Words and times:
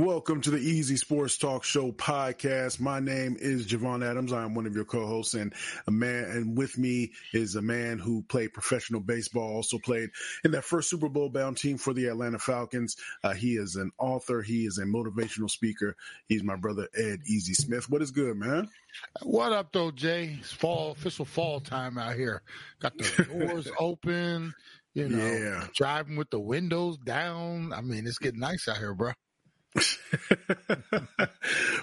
Welcome 0.00 0.40
to 0.42 0.50
the 0.50 0.56
Easy 0.56 0.96
Sports 0.96 1.36
Talk 1.36 1.62
Show 1.62 1.92
podcast. 1.92 2.80
My 2.80 3.00
name 3.00 3.36
is 3.38 3.66
Javon 3.66 4.02
Adams. 4.02 4.32
I 4.32 4.44
am 4.44 4.54
one 4.54 4.64
of 4.64 4.74
your 4.74 4.86
co-hosts 4.86 5.34
and 5.34 5.52
a 5.86 5.90
man, 5.90 6.24
and 6.24 6.56
with 6.56 6.78
me 6.78 7.12
is 7.34 7.54
a 7.54 7.60
man 7.60 7.98
who 7.98 8.22
played 8.22 8.54
professional 8.54 9.02
baseball, 9.02 9.56
also 9.56 9.78
played 9.78 10.08
in 10.42 10.52
that 10.52 10.64
first 10.64 10.88
Super 10.88 11.10
Bowl 11.10 11.28
bound 11.28 11.58
team 11.58 11.76
for 11.76 11.92
the 11.92 12.06
Atlanta 12.06 12.38
Falcons. 12.38 12.96
Uh, 13.22 13.34
he 13.34 13.56
is 13.56 13.76
an 13.76 13.90
author. 13.98 14.40
He 14.40 14.64
is 14.64 14.78
a 14.78 14.84
motivational 14.84 15.50
speaker. 15.50 15.94
He's 16.28 16.42
my 16.42 16.56
brother, 16.56 16.88
Ed 16.96 17.20
Easy 17.26 17.52
Smith. 17.52 17.90
What 17.90 18.00
is 18.00 18.10
good, 18.10 18.38
man? 18.38 18.70
What 19.20 19.52
up 19.52 19.70
though, 19.70 19.90
Jay? 19.90 20.38
It's 20.40 20.50
fall, 20.50 20.92
official 20.92 21.26
fall 21.26 21.60
time 21.60 21.98
out 21.98 22.14
here. 22.14 22.40
Got 22.80 22.96
the 22.96 23.24
doors 23.48 23.68
open, 23.78 24.54
you 24.94 25.10
know, 25.10 25.18
Yeah. 25.26 25.66
driving 25.76 26.16
with 26.16 26.30
the 26.30 26.40
windows 26.40 26.96
down. 26.96 27.74
I 27.74 27.82
mean, 27.82 28.06
it's 28.06 28.16
getting 28.18 28.40
nice 28.40 28.66
out 28.66 28.78
here, 28.78 28.94
bro. 28.94 29.12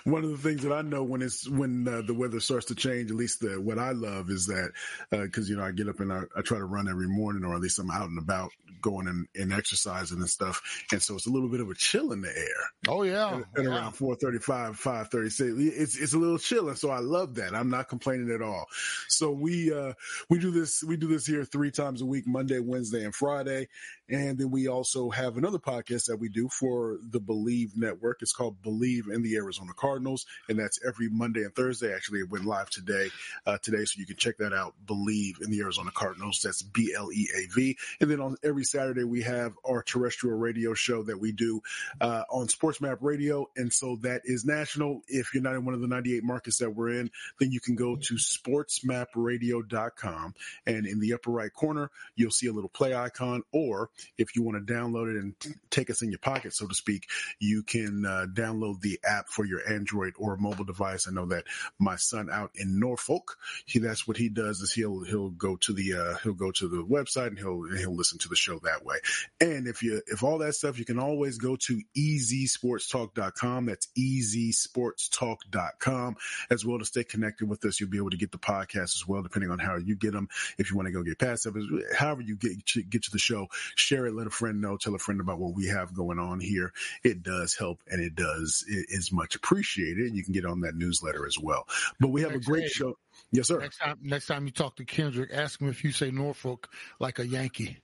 One 0.04 0.24
of 0.24 0.30
the 0.32 0.38
things 0.38 0.64
that 0.64 0.74
I 0.74 0.82
know 0.82 1.04
when 1.04 1.22
it's 1.22 1.48
when 1.48 1.88
uh, 1.88 2.02
the 2.06 2.14
weather 2.14 2.40
starts 2.40 2.66
to 2.68 2.76
change, 2.76 3.12
at 3.12 3.18
least 3.18 3.40
the, 3.40 3.62
what 3.62 3.80
I 3.80 3.92
love 3.92 4.30
is 4.30 4.48
that 4.48 4.72
because 5.10 5.50
you 5.50 5.56
know 5.56 5.64
I 5.64 5.72
get 5.72 5.88
up 5.88 6.00
and 6.00 6.12
I, 6.12 6.24
I 6.36 6.42
try 6.42 6.58
to 6.58 6.66
run 6.66 6.90
every 6.90 7.08
morning, 7.08 7.44
or 7.46 7.56
at 7.56 7.62
least 7.62 7.80
I'm 7.80 7.92
out 7.92 8.10
and 8.10 8.20
about 8.20 8.52
going 8.82 9.08
and, 9.08 9.28
and 9.36 9.54
exercising 9.54 10.20
and 10.20 10.30
stuff, 10.30 10.62
and 10.92 11.02
so 11.02 11.16
it's 11.16 11.28
a 11.28 11.30
little 11.30 11.50
bit 11.50 11.62
of 11.62 11.70
a 11.70 11.76
chill 11.76 12.12
in 12.12 12.22
the 12.22 12.30
air. 12.30 12.70
Oh 12.90 13.04
yeah, 13.04 13.42
at 13.58 13.64
yeah. 13.64 13.70
around 13.70 13.94
435 13.94 14.78
536 14.78 15.78
it's 15.78 15.98
it's 15.98 16.14
a 16.14 16.18
little 16.18 16.38
chilling. 16.38 16.76
So 16.76 16.90
i 16.90 17.00
love 17.00 17.36
that. 17.36 17.56
I'm 17.56 17.70
not 17.70 17.88
complaining 17.88 18.32
at 18.32 18.42
all. 18.42 18.66
So 19.08 19.32
we 19.32 19.74
uh 19.74 19.94
we 20.30 20.40
do 20.40 20.52
this 20.52 20.84
we 20.84 20.98
do 20.98 21.08
this 21.08 21.26
here 21.26 21.46
three 21.46 21.72
times 21.72 22.02
a 22.02 22.06
week 22.06 22.26
monday 22.28 22.60
wednesday 22.60 23.04
and 23.04 23.16
friday. 23.16 23.68
And 24.10 24.38
then 24.38 24.52
we 24.52 24.68
also 24.68 25.10
have 25.10 25.38
another 25.38 25.60
podcast 25.60 26.06
that 26.06 26.18
we 26.18 26.30
do 26.30 26.48
for 26.50 26.98
the 27.10 27.20
believe 27.20 27.77
network 27.78 28.22
it's 28.22 28.34
called 28.34 28.62
believe 28.62 29.08
in 29.08 29.22
the 29.22 29.36
arizona 29.36 29.72
cardinals 29.76 30.26
and 30.50 30.60
that's 30.60 30.80
every 30.86 31.10
monday 31.10 31.44
and 31.44 31.56
thursday 31.56 31.94
actually 31.94 32.20
it 32.20 32.30
went 32.30 32.46
live 32.46 32.70
today 32.70 33.10
uh 33.46 33.58
today 33.62 33.86
so 33.86 34.00
you 34.00 34.06
can 34.06 34.18
check 34.18 34.38
that 34.38 34.54
out 34.54 34.74
believe 34.86 35.38
in 35.42 35.52
the 35.52 35.62
arizona 35.62 35.92
cardinals 35.94 36.42
that's 36.44 36.62
b-l-e-a-v 36.62 37.78
and 38.02 38.12
then 38.12 38.20
on 38.20 38.36
every 38.44 38.64
saturday 38.64 39.04
we 39.04 39.22
have 39.22 39.54
our 39.68 39.84
terrestrial 39.84 40.38
radio 40.38 40.74
show 40.74 41.04
that 41.04 41.20
we 41.20 41.32
do 41.32 41.62
uh, 42.02 42.24
on 42.30 42.50
Sports 42.50 42.82
Map 42.82 42.98
Radio. 43.02 43.50
And 43.56 43.72
so 43.72 43.98
that 44.02 44.24
is 44.26 44.44
national. 44.46 45.04
If 45.08 45.34
you're 45.34 45.44
not 45.44 45.56
in 45.56 45.64
one 45.66 45.74
of 45.74 45.82
the 45.82 45.88
98 45.88 46.24
markets 46.24 46.60
that 46.60 46.70
we're 46.72 46.90
in, 46.90 47.10
then 47.40 47.52
you 47.52 47.60
can 47.60 47.74
go 47.76 47.96
to 47.96 48.14
sportsmapradio.com. 48.16 50.36
And 50.66 50.86
in 50.86 51.00
the 51.00 51.14
upper 51.14 51.32
right 51.32 51.54
corner, 51.54 51.90
you'll 52.16 52.32
see 52.32 52.48
a 52.48 52.54
little 52.54 52.70
play 52.70 52.96
icon. 52.96 53.44
Or 53.52 53.90
if 54.18 54.36
you 54.36 54.44
want 54.44 54.66
to 54.66 54.74
download 54.74 55.16
it 55.16 55.22
and 55.22 55.40
t- 55.40 55.52
take 55.70 55.90
us 55.90 56.02
in 56.02 56.10
your 56.10 56.20
pocket, 56.20 56.54
so 56.54 56.68
to 56.68 56.76
speak, 56.76 57.08
you 57.40 57.64
can 57.68 58.06
uh, 58.06 58.26
download 58.32 58.82
the 58.82 59.00
app 59.04 59.30
for 59.30 59.46
your 59.46 59.68
Android 59.70 60.14
or 60.18 60.38
mobile 60.38 60.66
device. 60.66 61.08
I 61.08 61.12
know 61.12 61.28
that 61.28 61.44
my 61.80 61.96
son 61.96 62.30
out 62.32 62.52
in 62.56 62.80
Norfolk, 62.80 63.38
he, 63.66 63.80
that's 63.80 64.08
what 64.08 64.18
he 64.18 64.30
does 64.30 64.62
is 64.62 64.74
he'll, 64.74 65.04
he'll 65.04 65.32
go 65.32 65.56
to 65.58 65.74
the, 65.74 65.94
uh, 65.94 66.16
he'll 66.24 66.34
go 66.34 66.52
to 66.52 66.68
the 66.68 66.84
website 66.84 67.28
and 67.28 67.38
he'll, 67.38 67.64
he'll 67.78 67.96
listen 67.96 68.18
to 68.20 68.30
the 68.30 68.36
show 68.36 68.60
that 68.60 68.86
way. 68.86 68.98
And 69.42 69.68
if 69.68 69.84
you, 69.84 70.02
if 70.08 70.24
all 70.24 70.38
that 70.40 70.54
stuff, 70.54 70.80
you 70.80 70.86
can 70.86 71.00
always 71.00 71.38
go 71.38 71.56
to 71.56 71.82
easysportstalk.com. 71.98 73.66
That's 73.66 73.88
easysportstalk.com 73.98 76.16
as 76.50 76.66
well 76.66 76.80
to 76.80 76.86
stay 76.86 77.04
connected 77.04 77.50
with 77.50 77.66
us. 77.66 77.78
You'll 77.80 77.90
be 77.90 77.98
able 77.98 78.12
to 78.12 78.18
get 78.18 78.32
the 78.32 78.38
podcast 78.38 78.96
as 78.96 79.04
well, 79.08 79.22
depending 79.22 79.52
on 79.52 79.60
how 79.60 79.76
you 79.78 79.96
get 79.96 80.14
them. 80.14 80.30
If 80.58 80.72
you 80.72 80.78
want 80.78 80.88
to 80.88 80.94
go 80.94 81.04
get 81.04 81.20
past 81.20 81.48
however 81.96 82.22
you 82.22 82.36
get, 82.36 82.90
get 82.90 83.04
to 83.04 83.12
the 83.12 83.20
show, 83.20 83.48
share 83.76 84.06
it, 84.06 84.14
let 84.14 84.28
a 84.28 84.32
friend 84.32 84.62
know, 84.62 84.78
tell 84.78 84.96
a 84.96 85.00
friend 85.00 85.22
about 85.22 85.40
what 85.40 85.54
we 85.54 85.68
have 85.68 85.94
going 85.94 86.20
on 86.20 86.40
here. 86.40 86.74
It 87.04 87.24
does 87.24 87.56
help 87.58 87.80
and 87.90 88.02
it 88.02 88.16
does, 88.16 88.64
it 88.68 88.88
is 88.90 89.12
much 89.12 89.36
appreciated. 89.36 90.16
You 90.16 90.24
can 90.24 90.34
get 90.34 90.46
on 90.46 90.62
that 90.62 90.76
newsletter 90.76 91.26
as 91.26 91.38
well. 91.40 91.68
But 92.00 92.10
we 92.10 92.22
have 92.22 92.34
a 92.34 92.40
great 92.40 92.64
day. 92.64 92.70
show. 92.70 92.98
Yes, 93.32 93.48
sir. 93.48 93.60
Next 93.60 93.78
time, 93.78 93.98
next 94.02 94.28
time 94.28 94.46
you 94.46 94.52
talk 94.52 94.76
to 94.78 94.86
Kendrick, 94.86 95.32
ask 95.34 95.60
him 95.60 95.68
if 95.70 95.84
you 95.84 95.92
say 95.92 96.12
Norfolk 96.12 96.70
like 97.00 97.20
a 97.20 97.28
Yankee. 97.28 97.78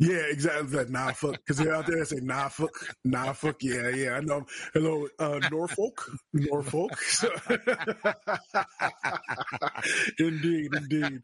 Yeah, 0.00 0.22
exactly. 0.30 0.82
That 0.82 1.16
fuck. 1.18 1.32
because 1.32 1.58
they're 1.58 1.74
out 1.74 1.86
there 1.86 1.98
that 1.98 2.06
say 2.06 2.20
nah, 2.22 2.48
fuck. 2.48 2.70
Nah, 3.04 3.34
fuck. 3.34 3.62
Yeah, 3.62 3.90
yeah, 3.90 4.12
I 4.12 4.20
know. 4.20 4.46
Hello, 4.72 5.06
uh, 5.18 5.40
Norfolk, 5.52 6.02
Norfolk. 6.32 6.92
indeed, 10.18 10.70
indeed. 10.74 11.20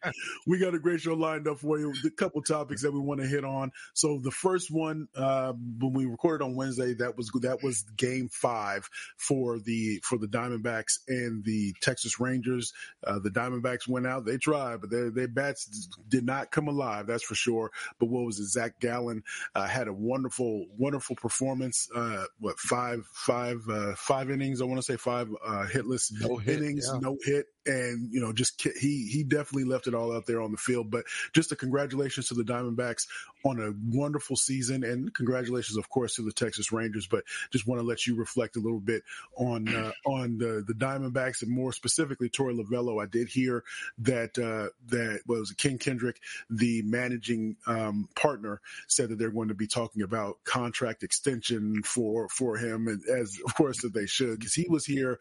We 0.47 0.59
got 0.59 0.75
a 0.75 0.79
great 0.79 1.01
show 1.01 1.15
lined 1.15 1.49
up 1.49 1.61
for 1.61 1.79
you. 1.79 1.95
A 2.05 2.11
couple 2.11 2.43
topics 2.43 2.83
that 2.83 2.93
we 2.93 3.01
want 3.01 3.23
to 3.23 3.27
hit 3.27 3.47
on. 3.47 3.73
So 3.95 4.21
the 4.23 4.31
first 4.31 4.71
one, 4.71 5.09
uh, 5.17 5.55
when 5.81 5.95
we 5.95 6.05
recorded 6.05 6.45
on 6.45 6.55
Wednesday, 6.55 6.93
that 6.95 7.17
was 7.17 7.31
that 7.41 7.63
was 7.63 7.81
Game 7.97 8.29
Five 8.31 8.91
for 9.17 9.59
the 9.59 10.03
for 10.05 10.19
the 10.19 10.29
Diamondbacks 10.29 10.99
and 11.09 11.43
the 11.45 11.75
Texas 11.81 12.21
Rangers. 12.21 12.75
Uh, 13.07 13.21
the 13.21 13.31
Diamondbacks 13.31 13.89
went 13.89 14.07
out. 14.07 14.27
They 14.27 14.37
tried, 14.37 14.83
but 14.83 14.91
their 14.91 15.11
their 15.11 15.29
bats 15.29 15.89
did 16.09 16.27
not 16.27 16.51
come 16.51 16.69
alive. 16.69 17.07
That's 17.07 17.25
for 17.25 17.35
sure. 17.35 17.71
But 17.99 18.11
what 18.11 18.27
was 18.27 18.39
it? 18.39 18.49
Zach 18.67 18.81
Gallen 18.81 19.23
uh, 19.55 19.67
had 19.67 19.89
a 19.89 19.93
wonderful, 19.93 20.67
wonderful 20.77 21.17
performance. 21.17 21.89
Uh, 21.95 22.25
what 22.39 22.59
five, 22.59 23.07
five, 23.13 23.63
uh, 23.71 23.95
five 23.97 24.31
innings? 24.31 24.61
I 24.61 24.65
want 24.65 24.79
to 24.79 24.83
say 24.83 24.97
five 24.97 25.29
uh, 25.45 25.67
hitless 25.73 26.13
No 26.13 26.37
hit, 26.37 26.59
innings, 26.59 26.89
yeah. 26.93 27.01
no 27.01 27.17
hit, 27.23 27.47
and 27.65 28.13
you 28.13 28.21
know, 28.21 28.33
just 28.33 28.61
he 28.63 29.09
he 29.11 29.25
definitely 29.25 29.65
left 29.65 29.87
it 29.87 29.95
all 29.95 30.15
out 30.15 30.27
there 30.27 30.41
on 30.41 30.51
the 30.51 30.57
field. 30.57 30.91
But 30.91 31.05
just 31.33 31.53
a 31.53 31.57
congratulations 31.57 32.29
to 32.29 32.35
the 32.35 32.43
Diamondbacks 32.43 33.07
on 33.45 33.61
a 33.61 33.73
wonderful 33.97 34.37
season, 34.37 34.85
and 34.85 35.15
congratulations, 35.15 35.77
of 35.77 35.89
course, 35.89 36.17
to 36.17 36.23
the 36.23 36.33
Texas 36.33 36.73
Rangers. 36.73 37.07
But 37.07 37.25
just 37.53 37.67
want 37.67 37.81
to 37.81 37.87
let 37.87 38.07
you 38.07 38.17
reflect 38.17 38.57
a 38.57 38.61
little 38.61 38.81
bit 38.81 39.03
on 39.37 39.69
uh, 39.75 39.93
on 40.05 40.39
the 40.39 40.65
the 40.67 40.75
Diamondbacks 40.75 41.43
and 41.43 41.51
more 41.51 41.73
specifically 41.73 42.29
Torey 42.29 42.59
Lovullo. 42.59 43.03
I 43.03 43.07
did 43.07 43.29
hear 43.29 43.65
that 43.99 44.39
uh, 44.39 44.71
that 44.89 45.21
what 45.27 45.41
was 45.41 45.53
Ken 45.53 45.79
Kendrick, 45.79 46.21
the 46.51 46.83
managing 46.83 47.57
um, 47.67 48.09
partner, 48.15 48.56
said 48.89 49.09
that 49.09 49.19
they're 49.19 49.31
going 49.31 49.49
to 49.49 49.55
be 49.55 49.67
talking 49.67 50.03
about 50.03 50.39
contract 50.45 51.03
extension 51.03 51.83
for 51.83 52.29
for 52.29 52.57
him, 52.57 52.89
and 52.89 53.03
as 53.09 53.39
of 53.45 53.55
course 53.55 53.83
that 53.83 53.95
they 53.95 54.07
should, 54.07 54.39
because 54.39 54.55
he 54.55 54.67
was 54.69 54.85
here. 54.85 55.19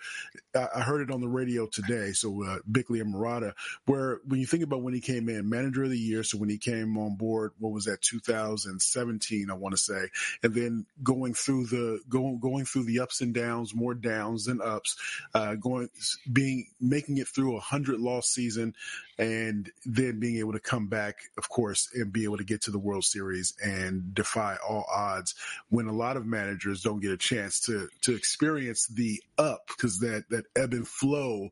I 0.56 0.82
heard 0.82 1.02
it 1.02 1.14
on 1.14 1.22
the 1.22 1.28
radio 1.28 1.68
today. 1.68 2.12
So 2.12 2.44
uh, 2.44 2.60
Bickley 2.70 3.00
and 3.00 3.14
Marotta, 3.14 3.54
where 3.86 4.20
when 4.26 4.40
you 4.40 4.46
think 4.46 4.64
about 4.64 4.82
when 4.82 4.94
he 4.94 5.02
came 5.02 5.30
in, 5.30 5.50
manager 5.50 5.84
of 5.84 5.90
the 5.90 5.98
year. 5.98 6.24
So 6.24 6.38
when 6.38 6.50
he 6.50 6.58
came 6.58 6.98
on 6.98 7.16
board, 7.16 7.52
what 7.60 7.72
was 7.72 7.86
that? 7.86 8.02
2017, 8.02 9.50
I 9.50 9.54
want 9.54 9.74
to 9.74 9.78
say, 9.78 10.08
and 10.44 10.54
then 10.54 10.86
going 11.04 11.34
through 11.34 11.68
the 11.68 12.02
going 12.10 12.40
going 12.40 12.66
through 12.66 12.84
the 12.84 13.00
ups 13.00 13.22
and 13.22 13.34
downs, 13.34 13.74
more 13.74 13.94
downs 13.94 14.46
than 14.46 14.62
ups, 14.62 14.98
uh, 15.34 15.56
going 15.56 15.90
being 16.32 16.68
making 16.80 17.18
it 17.18 17.28
through 17.28 17.56
a 17.56 17.60
hundred 17.60 18.00
loss 18.00 18.28
season, 18.28 18.76
and 19.18 19.72
then 19.86 20.20
being 20.20 20.38
able 20.38 20.54
to 20.54 20.60
come 20.60 20.88
back, 20.88 21.16
of 21.38 21.50
course, 21.50 21.90
and 21.94 22.12
be 22.12 22.24
able 22.24 22.38
to 22.38 22.44
get 22.44 22.62
to 22.64 22.72
the 22.72 22.80
World 22.80 23.06
Series 23.06 23.56
and 23.64 24.14
defy 24.14 24.58
all 24.68 24.86
odds. 24.94 25.36
When 25.70 25.88
a 25.88 25.94
lot 25.94 26.18
of 26.18 26.26
managers 26.26 26.82
don't 26.82 27.02
get 27.02 27.12
a 27.12 27.18
chance 27.18 27.62
to 27.62 27.88
to 28.02 28.16
experience 28.16 28.88
the 28.88 29.22
up 29.38 29.68
because 29.68 30.00
that 30.00 30.26
that 30.30 30.46
ebb 30.56 30.74
and 30.74 30.88
flow 30.88 31.50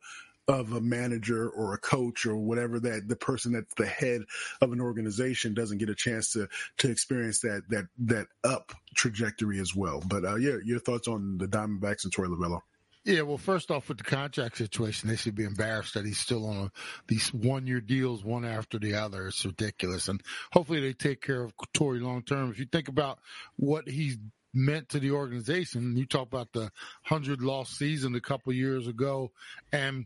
of 0.48 0.74
a 0.74 0.82
manager 0.82 1.50
or 1.50 1.74
a 1.74 1.78
coach 1.78 2.26
or 2.26 2.36
whatever 2.36 2.80
that 2.80 3.08
the 3.08 3.16
person 3.16 3.54
that's 3.54 3.74
the 3.76 3.86
head 3.86 4.24
of 4.62 4.74
an 4.74 4.82
organization 4.82 5.54
doesn't 5.54 5.78
get 5.78 5.90
a 5.90 5.96
chance 5.96 6.34
to 6.34 6.48
to 6.78 6.90
experience 6.90 7.40
that 7.40 7.64
that 7.70 7.86
that 7.98 8.28
up 8.44 8.74
trajectory 8.96 9.60
as 9.60 9.74
well. 9.74 10.04
But 10.06 10.26
uh, 10.26 10.36
yeah, 10.36 10.58
your 10.64 10.80
thoughts 10.80 11.08
on 11.08 11.38
the 11.38 11.48
Diamondbacks 11.48 12.04
and 12.04 12.14
Torey 12.14 12.28
Lovullo? 12.28 12.60
Yeah, 13.06 13.22
well, 13.24 13.38
first 13.38 13.70
off, 13.70 13.90
with 13.90 13.98
the 13.98 14.04
contract 14.06 14.58
situation, 14.58 15.10
they 15.10 15.18
should 15.18 15.36
be 15.36 15.44
embarrassed 15.44 15.96
that 15.96 16.06
he's 16.06 16.18
still 16.18 16.46
on 16.48 16.58
a, 16.58 16.72
these 17.08 17.34
one-year 17.34 17.82
deals, 17.82 18.24
one 18.24 18.46
after 18.46 18.80
the 18.80 18.94
other. 18.96 19.28
It's 19.28 19.44
ridiculous, 19.46 20.08
and 20.08 20.22
hopefully 20.54 20.80
they 20.80 20.94
take 20.94 21.22
care 21.22 21.44
of 21.44 21.54
Torey 21.74 22.02
long 22.02 22.22
term. 22.24 22.50
If 22.50 22.60
you 22.60 22.66
think 22.66 22.88
about 22.88 23.20
what 23.58 23.90
he's 23.90 24.18
meant 24.54 24.88
to 24.90 25.00
the 25.00 25.12
organization, 25.12 25.98
you 25.98 26.06
talk 26.06 26.28
about 26.28 26.54
the 26.54 26.72
hundred 27.04 27.42
loss 27.42 27.72
season 27.72 28.16
a 28.16 28.22
couple 28.22 28.54
years 28.54 28.88
ago, 28.88 29.32
and 29.74 30.06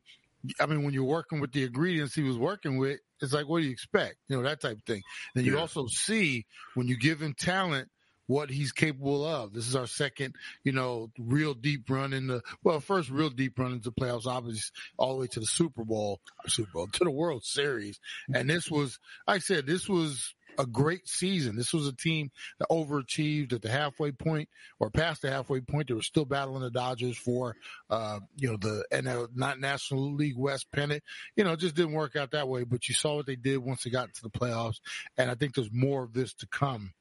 I 0.59 0.65
mean, 0.65 0.83
when 0.83 0.93
you're 0.93 1.03
working 1.03 1.39
with 1.39 1.51
the 1.51 1.65
ingredients 1.65 2.15
he 2.15 2.23
was 2.23 2.37
working 2.37 2.77
with, 2.77 2.99
it's 3.21 3.33
like, 3.33 3.47
what 3.47 3.59
do 3.59 3.65
you 3.65 3.71
expect? 3.71 4.15
You 4.27 4.37
know, 4.37 4.43
that 4.43 4.61
type 4.61 4.77
of 4.77 4.83
thing. 4.83 5.03
Then 5.35 5.45
you 5.45 5.55
Yeah. 5.55 5.61
also 5.61 5.87
see 5.87 6.45
when 6.73 6.87
you 6.87 6.97
give 6.97 7.21
him 7.21 7.33
talent, 7.33 7.89
what 8.27 8.49
he's 8.49 8.71
capable 8.71 9.25
of. 9.25 9.53
This 9.53 9.67
is 9.67 9.75
our 9.75 9.87
second, 9.87 10.35
you 10.63 10.71
know, 10.71 11.09
real 11.17 11.53
deep 11.53 11.89
run 11.89 12.13
in 12.13 12.27
the, 12.27 12.41
well, 12.63 12.79
first 12.79 13.09
real 13.09 13.29
deep 13.29 13.57
run 13.57 13.73
into 13.73 13.89
the 13.89 14.01
playoffs, 14.01 14.27
obviously 14.27 14.73
all 14.97 15.15
the 15.15 15.21
way 15.21 15.27
to 15.27 15.39
the 15.39 15.45
Super 15.45 15.83
Bowl, 15.83 16.19
Super 16.47 16.71
Bowl, 16.73 16.87
to 16.93 17.03
the 17.03 17.11
World 17.11 17.43
Series. 17.43 17.99
And 18.33 18.49
this 18.49 18.69
was, 18.69 18.99
like 19.27 19.37
I 19.37 19.39
said, 19.39 19.65
this 19.65 19.89
was 19.89 20.33
a 20.57 20.65
great 20.65 21.07
season. 21.07 21.55
This 21.55 21.73
was 21.73 21.87
a 21.87 21.95
team 21.95 22.31
that 22.59 22.69
overachieved 22.69 23.53
at 23.53 23.61
the 23.61 23.69
halfway 23.69 24.11
point 24.11 24.49
or 24.79 24.89
past 24.89 25.21
the 25.21 25.29
halfway 25.29 25.61
point. 25.61 25.87
They 25.87 25.93
were 25.93 26.01
still 26.01 26.25
battling 26.25 26.61
the 26.61 26.71
Dodgers 26.71 27.17
for, 27.17 27.55
uh, 27.89 28.19
you 28.35 28.49
know, 28.49 28.57
the 28.57 28.85
NL, 28.91 29.29
not 29.35 29.59
National 29.59 30.13
League 30.13 30.37
West 30.37 30.67
pennant. 30.71 31.03
You 31.35 31.43
know, 31.43 31.53
it 31.53 31.59
just 31.59 31.75
didn't 31.75 31.93
work 31.93 32.15
out 32.15 32.31
that 32.31 32.47
way, 32.47 32.63
but 32.63 32.87
you 32.87 32.95
saw 32.95 33.15
what 33.15 33.25
they 33.25 33.35
did 33.35 33.57
once 33.57 33.83
they 33.83 33.89
got 33.89 34.07
into 34.07 34.23
the 34.23 34.29
playoffs. 34.29 34.79
And 35.17 35.29
I 35.29 35.35
think 35.35 35.53
there's 35.53 35.71
more 35.71 36.03
of 36.03 36.13
this 36.13 36.33
to 36.35 36.47
come. 36.47 36.93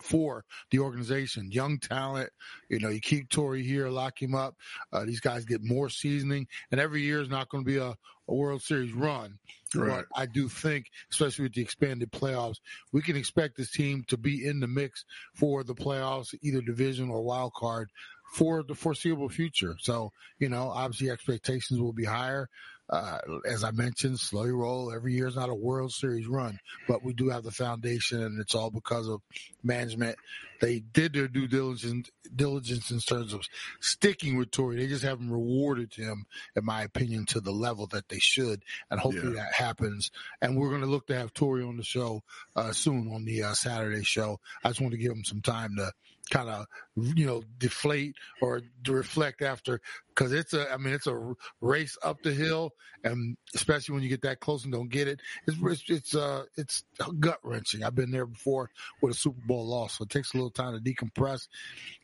For 0.00 0.44
the 0.70 0.80
organization. 0.80 1.50
Young 1.50 1.78
talent, 1.78 2.30
you 2.68 2.78
know, 2.78 2.88
you 2.88 3.00
keep 3.00 3.28
Torey 3.28 3.64
here, 3.64 3.88
lock 3.88 4.20
him 4.20 4.34
up. 4.34 4.54
Uh, 4.92 5.04
these 5.04 5.20
guys 5.20 5.44
get 5.44 5.64
more 5.64 5.88
seasoning, 5.88 6.46
and 6.70 6.80
every 6.80 7.02
year 7.02 7.20
is 7.20 7.30
not 7.30 7.48
going 7.48 7.64
to 7.64 7.70
be 7.70 7.78
a, 7.78 7.94
a 8.28 8.34
World 8.34 8.62
Series 8.62 8.92
run. 8.92 9.38
Right. 9.74 10.04
But 10.08 10.20
I 10.20 10.26
do 10.26 10.48
think, 10.48 10.86
especially 11.10 11.44
with 11.44 11.54
the 11.54 11.62
expanded 11.62 12.12
playoffs, 12.12 12.58
we 12.92 13.02
can 13.02 13.16
expect 13.16 13.56
this 13.56 13.70
team 13.70 14.04
to 14.08 14.16
be 14.16 14.46
in 14.46 14.60
the 14.60 14.68
mix 14.68 15.04
for 15.34 15.64
the 15.64 15.74
playoffs, 15.74 16.34
either 16.42 16.60
division 16.60 17.10
or 17.10 17.22
wild 17.22 17.52
card 17.54 17.90
for 18.34 18.62
the 18.62 18.74
foreseeable 18.74 19.28
future. 19.28 19.76
So, 19.80 20.10
you 20.38 20.48
know, 20.48 20.68
obviously 20.68 21.10
expectations 21.10 21.80
will 21.80 21.92
be 21.92 22.04
higher. 22.04 22.48
Uh, 22.90 23.18
as 23.46 23.64
I 23.64 23.70
mentioned, 23.70 24.20
slow 24.20 24.46
roll. 24.46 24.92
Every 24.92 25.14
year 25.14 25.26
is 25.26 25.36
not 25.36 25.48
a 25.48 25.54
World 25.54 25.92
Series 25.92 26.26
run, 26.26 26.58
but 26.86 27.02
we 27.02 27.14
do 27.14 27.30
have 27.30 27.42
the 27.42 27.50
foundation, 27.50 28.22
and 28.22 28.38
it's 28.40 28.54
all 28.54 28.70
because 28.70 29.08
of 29.08 29.22
management. 29.62 30.16
They 30.60 30.80
did 30.80 31.12
their 31.12 31.28
due 31.28 31.46
diligence, 31.46 32.10
diligence 32.34 32.90
in 32.90 33.00
terms 33.00 33.32
of 33.32 33.42
sticking 33.80 34.36
with 34.36 34.50
Torey. 34.50 34.78
They 34.78 34.86
just 34.86 35.04
haven't 35.04 35.30
rewarded 35.30 35.94
him, 35.94 36.26
in 36.56 36.64
my 36.64 36.82
opinion, 36.82 37.26
to 37.26 37.40
the 37.40 37.52
level 37.52 37.86
that 37.88 38.08
they 38.08 38.18
should, 38.18 38.62
and 38.90 39.00
hopefully 39.00 39.34
yeah. 39.36 39.42
that 39.42 39.54
happens. 39.54 40.10
And 40.40 40.56
we're 40.56 40.70
going 40.70 40.82
to 40.82 40.86
look 40.86 41.06
to 41.08 41.16
have 41.16 41.34
Torey 41.34 41.66
on 41.66 41.76
the 41.76 41.84
show 41.84 42.22
uh, 42.56 42.72
soon 42.72 43.10
on 43.12 43.24
the 43.24 43.42
uh, 43.42 43.54
Saturday 43.54 44.04
show. 44.04 44.40
I 44.62 44.68
just 44.68 44.80
want 44.80 44.92
to 44.92 44.98
give 44.98 45.12
him 45.12 45.24
some 45.24 45.40
time 45.42 45.76
to 45.76 45.92
kind 46.30 46.48
of 46.48 46.66
you 46.96 47.26
know 47.26 47.42
deflate 47.58 48.14
or 48.40 48.62
to 48.82 48.92
reflect 48.94 49.42
after 49.42 49.78
because 50.08 50.32
it's 50.32 50.54
a 50.54 50.72
I 50.72 50.78
mean 50.78 50.94
it's 50.94 51.06
a 51.06 51.34
race 51.60 51.98
up 52.02 52.22
the 52.22 52.32
hill 52.32 52.72
and 53.02 53.36
especially 53.54 53.92
when 53.92 54.02
you 54.02 54.08
get 54.08 54.22
that 54.22 54.40
close 54.40 54.64
and 54.64 54.72
don't 54.72 54.88
get 54.88 55.06
it 55.06 55.20
it's 55.46 55.58
it's 55.62 55.82
it's 55.90 56.14
uh 56.14 56.44
it's 56.56 56.84
gut 57.20 57.38
wrenching. 57.42 57.82
I've 57.82 57.94
been 57.94 58.10
there 58.10 58.26
before 58.26 58.70
with 59.00 59.12
a 59.12 59.18
Super 59.18 59.40
Bowl 59.46 59.66
loss, 59.66 59.98
so 59.98 60.04
it 60.04 60.10
takes 60.10 60.34
a 60.34 60.36
little 60.36 60.43
time 60.50 60.74
to 60.74 60.80
decompress. 60.80 61.48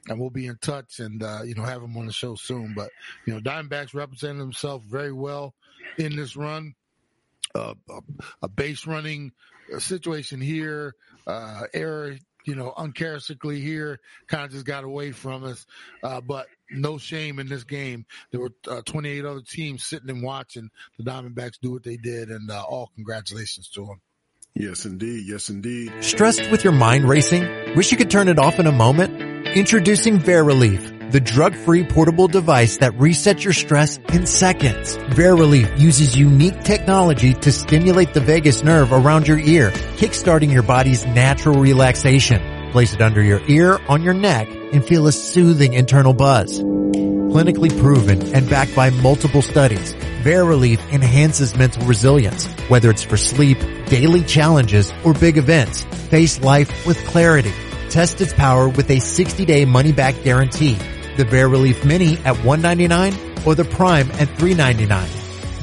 And 0.08 0.18
we'll 0.18 0.30
be 0.30 0.46
in 0.46 0.58
touch 0.60 1.00
and 1.00 1.22
uh, 1.22 1.42
you 1.44 1.54
know 1.54 1.62
have 1.62 1.82
him 1.82 1.96
on 1.96 2.06
the 2.06 2.12
show 2.12 2.34
soon. 2.34 2.74
But 2.74 2.90
you 3.26 3.34
know 3.34 3.40
Diamondbacks 3.40 3.94
represented 3.94 4.40
themselves 4.40 4.84
very 4.86 5.12
well 5.12 5.54
in 5.98 6.16
this 6.16 6.36
run. 6.36 6.74
Uh, 7.52 7.74
a, 7.88 8.00
a 8.42 8.48
base 8.48 8.86
running 8.86 9.32
situation 9.78 10.40
here, 10.40 10.94
uh, 11.26 11.62
error 11.74 12.16
you 12.44 12.54
know, 12.54 12.72
uncharacteristically 12.76 13.60
here, 13.60 14.00
kind 14.26 14.44
of 14.44 14.50
just 14.50 14.66
got 14.66 14.84
away 14.84 15.12
from 15.12 15.44
us. 15.44 15.66
Uh, 16.02 16.20
but 16.20 16.46
no 16.70 16.98
shame 16.98 17.38
in 17.38 17.48
this 17.48 17.64
game. 17.64 18.06
There 18.30 18.40
were 18.40 18.52
uh, 18.68 18.82
28 18.82 19.24
other 19.24 19.42
teams 19.42 19.84
sitting 19.84 20.10
and 20.10 20.22
watching 20.22 20.70
the 20.98 21.04
Diamondbacks 21.04 21.58
do 21.60 21.72
what 21.72 21.82
they 21.82 21.96
did, 21.96 22.30
and 22.30 22.50
uh, 22.50 22.62
all 22.62 22.90
congratulations 22.94 23.68
to 23.70 23.86
them. 23.86 24.00
Yes, 24.54 24.84
indeed. 24.84 25.26
Yes, 25.26 25.48
indeed. 25.48 25.92
Stressed 26.00 26.50
with 26.50 26.64
your 26.64 26.72
mind 26.72 27.08
racing? 27.08 27.74
Wish 27.76 27.90
you 27.92 27.96
could 27.96 28.10
turn 28.10 28.28
it 28.28 28.38
off 28.38 28.58
in 28.58 28.66
a 28.66 28.72
moment? 28.72 29.20
Introducing 29.56 30.18
Verilief 30.18 31.00
the 31.10 31.20
drug-free 31.20 31.84
portable 31.84 32.28
device 32.28 32.78
that 32.78 32.92
resets 32.92 33.42
your 33.42 33.52
stress 33.52 33.98
in 34.12 34.26
seconds. 34.26 34.96
Verilief 34.96 35.78
uses 35.78 36.16
unique 36.16 36.62
technology 36.62 37.34
to 37.34 37.50
stimulate 37.50 38.14
the 38.14 38.20
vagus 38.20 38.62
nerve 38.62 38.92
around 38.92 39.26
your 39.26 39.38
ear, 39.38 39.70
kickstarting 39.96 40.52
your 40.52 40.62
body's 40.62 41.04
natural 41.06 41.60
relaxation. 41.60 42.70
Place 42.70 42.94
it 42.94 43.02
under 43.02 43.22
your 43.22 43.40
ear, 43.48 43.80
on 43.88 44.02
your 44.02 44.14
neck, 44.14 44.48
and 44.72 44.84
feel 44.84 45.08
a 45.08 45.12
soothing 45.12 45.72
internal 45.72 46.14
buzz. 46.14 46.60
Clinically 46.60 47.76
proven 47.80 48.34
and 48.34 48.48
backed 48.48 48.76
by 48.76 48.90
multiple 48.90 49.42
studies, 49.42 49.94
Verilief 50.22 50.80
enhances 50.92 51.56
mental 51.56 51.86
resilience. 51.86 52.46
Whether 52.68 52.90
it's 52.90 53.02
for 53.02 53.16
sleep, 53.16 53.58
daily 53.86 54.22
challenges, 54.22 54.92
or 55.04 55.14
big 55.14 55.38
events, 55.38 55.82
face 56.10 56.40
life 56.40 56.86
with 56.86 56.98
clarity. 57.06 57.52
Test 57.88 58.20
its 58.20 58.32
power 58.32 58.68
with 58.68 58.90
a 58.90 58.96
60-day 58.96 59.64
money-back 59.64 60.22
guarantee 60.22 60.78
the 61.16 61.24
Verilief 61.24 61.84
Mini 61.84 62.16
at 62.18 62.36
199 62.44 63.44
or 63.46 63.54
the 63.54 63.64
Prime 63.64 64.10
at 64.12 64.28
399. 64.38 65.08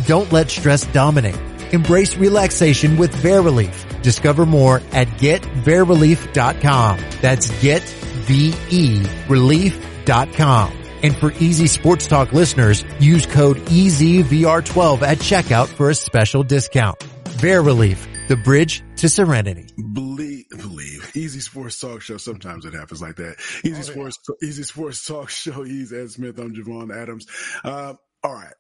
Don't 0.05 0.31
let 0.31 0.49
stress 0.49 0.85
dominate. 0.87 1.37
Embrace 1.71 2.15
relaxation 2.15 2.97
with 2.97 3.13
Verilief. 3.15 4.01
Discover 4.01 4.45
more 4.45 4.81
at 4.91 5.07
getverilief.com. 5.07 6.99
That's 7.21 7.61
get 7.61 7.81
V-E 7.83 9.05
relief.com. 9.27 10.86
And 11.03 11.15
for 11.15 11.31
Easy 11.33 11.67
Sports 11.67 12.07
Talk 12.07 12.33
listeners, 12.33 12.83
use 12.99 13.25
code 13.25 13.57
EZVR12 13.57 15.01
at 15.01 15.17
checkout 15.19 15.67
for 15.67 15.89
a 15.89 15.95
special 15.95 16.43
discount. 16.43 16.99
Verilief, 17.39 18.27
the 18.27 18.35
bridge 18.35 18.83
to 18.97 19.07
serenity. 19.07 19.67
Believe, 19.93 20.49
believe. 20.49 21.11
Easy 21.15 21.39
Sports 21.39 21.79
Talk 21.79 22.01
Show. 22.01 22.17
Sometimes 22.17 22.65
it 22.65 22.73
happens 22.73 23.01
like 23.01 23.17
that. 23.17 23.35
Easy 23.63 23.79
oh, 23.79 23.81
Sports, 23.81 24.19
yeah. 24.41 24.47
Easy 24.47 24.63
Sports 24.63 25.05
Talk 25.05 25.29
Show. 25.29 25.63
He's 25.63 25.93
Ed 25.93 26.09
Smith. 26.11 26.39
I'm 26.39 26.55
Javon 26.55 26.95
Adams. 26.95 27.27
Uh, 27.63 27.93
all 28.23 28.33
right. 28.33 28.53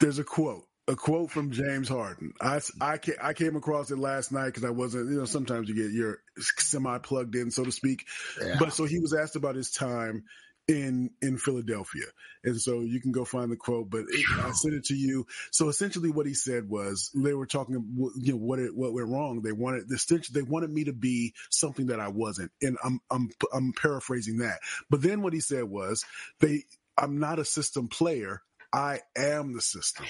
There's 0.00 0.18
a 0.18 0.24
quote 0.24 0.64
a 0.88 0.94
quote 0.94 1.30
from 1.30 1.50
James 1.50 1.88
Harden. 1.88 2.32
I, 2.40 2.60
I, 2.80 2.98
I 3.20 3.32
came 3.32 3.56
across 3.56 3.90
it 3.90 3.98
last 3.98 4.30
night 4.30 4.46
because 4.46 4.64
I 4.64 4.70
wasn't, 4.70 5.10
you 5.10 5.18
know, 5.18 5.24
sometimes 5.24 5.68
you 5.68 5.74
get 5.74 5.92
your 5.92 6.18
semi 6.38 6.98
plugged 6.98 7.34
in, 7.34 7.50
so 7.50 7.64
to 7.64 7.72
speak. 7.72 8.06
Yeah. 8.40 8.56
But 8.58 8.72
so 8.72 8.84
he 8.84 9.00
was 9.00 9.12
asked 9.12 9.36
about 9.36 9.56
his 9.56 9.70
time 9.70 10.24
in 10.68 11.10
in 11.22 11.38
Philadelphia. 11.38 12.06
And 12.44 12.60
so 12.60 12.80
you 12.80 13.00
can 13.00 13.12
go 13.12 13.24
find 13.24 13.50
the 13.50 13.56
quote, 13.56 13.90
but 13.90 14.04
it, 14.08 14.24
I 14.38 14.50
sent 14.52 14.74
it 14.74 14.84
to 14.86 14.94
you. 14.94 15.26
So 15.50 15.68
essentially, 15.68 16.10
what 16.10 16.26
he 16.26 16.34
said 16.34 16.68
was 16.68 17.10
they 17.14 17.34
were 17.34 17.46
talking, 17.46 18.12
you 18.16 18.32
know, 18.32 18.38
what 18.38 18.58
it, 18.58 18.74
what 18.74 18.92
went 18.92 19.08
wrong. 19.08 19.42
They 19.42 19.52
wanted 19.52 19.88
the 19.88 20.28
they 20.32 20.42
wanted 20.42 20.70
me 20.70 20.84
to 20.84 20.92
be 20.92 21.34
something 21.50 21.86
that 21.86 22.00
I 22.00 22.08
wasn't, 22.08 22.50
and 22.60 22.76
I'm 22.84 23.00
I'm 23.10 23.30
I'm 23.52 23.72
paraphrasing 23.72 24.38
that. 24.38 24.58
But 24.90 25.02
then 25.02 25.22
what 25.22 25.32
he 25.32 25.40
said 25.40 25.64
was 25.64 26.04
they 26.40 26.64
I'm 26.98 27.18
not 27.18 27.38
a 27.38 27.44
system 27.44 27.88
player. 27.88 28.42
I 28.72 29.00
am 29.16 29.54
the 29.54 29.60
system. 29.60 30.06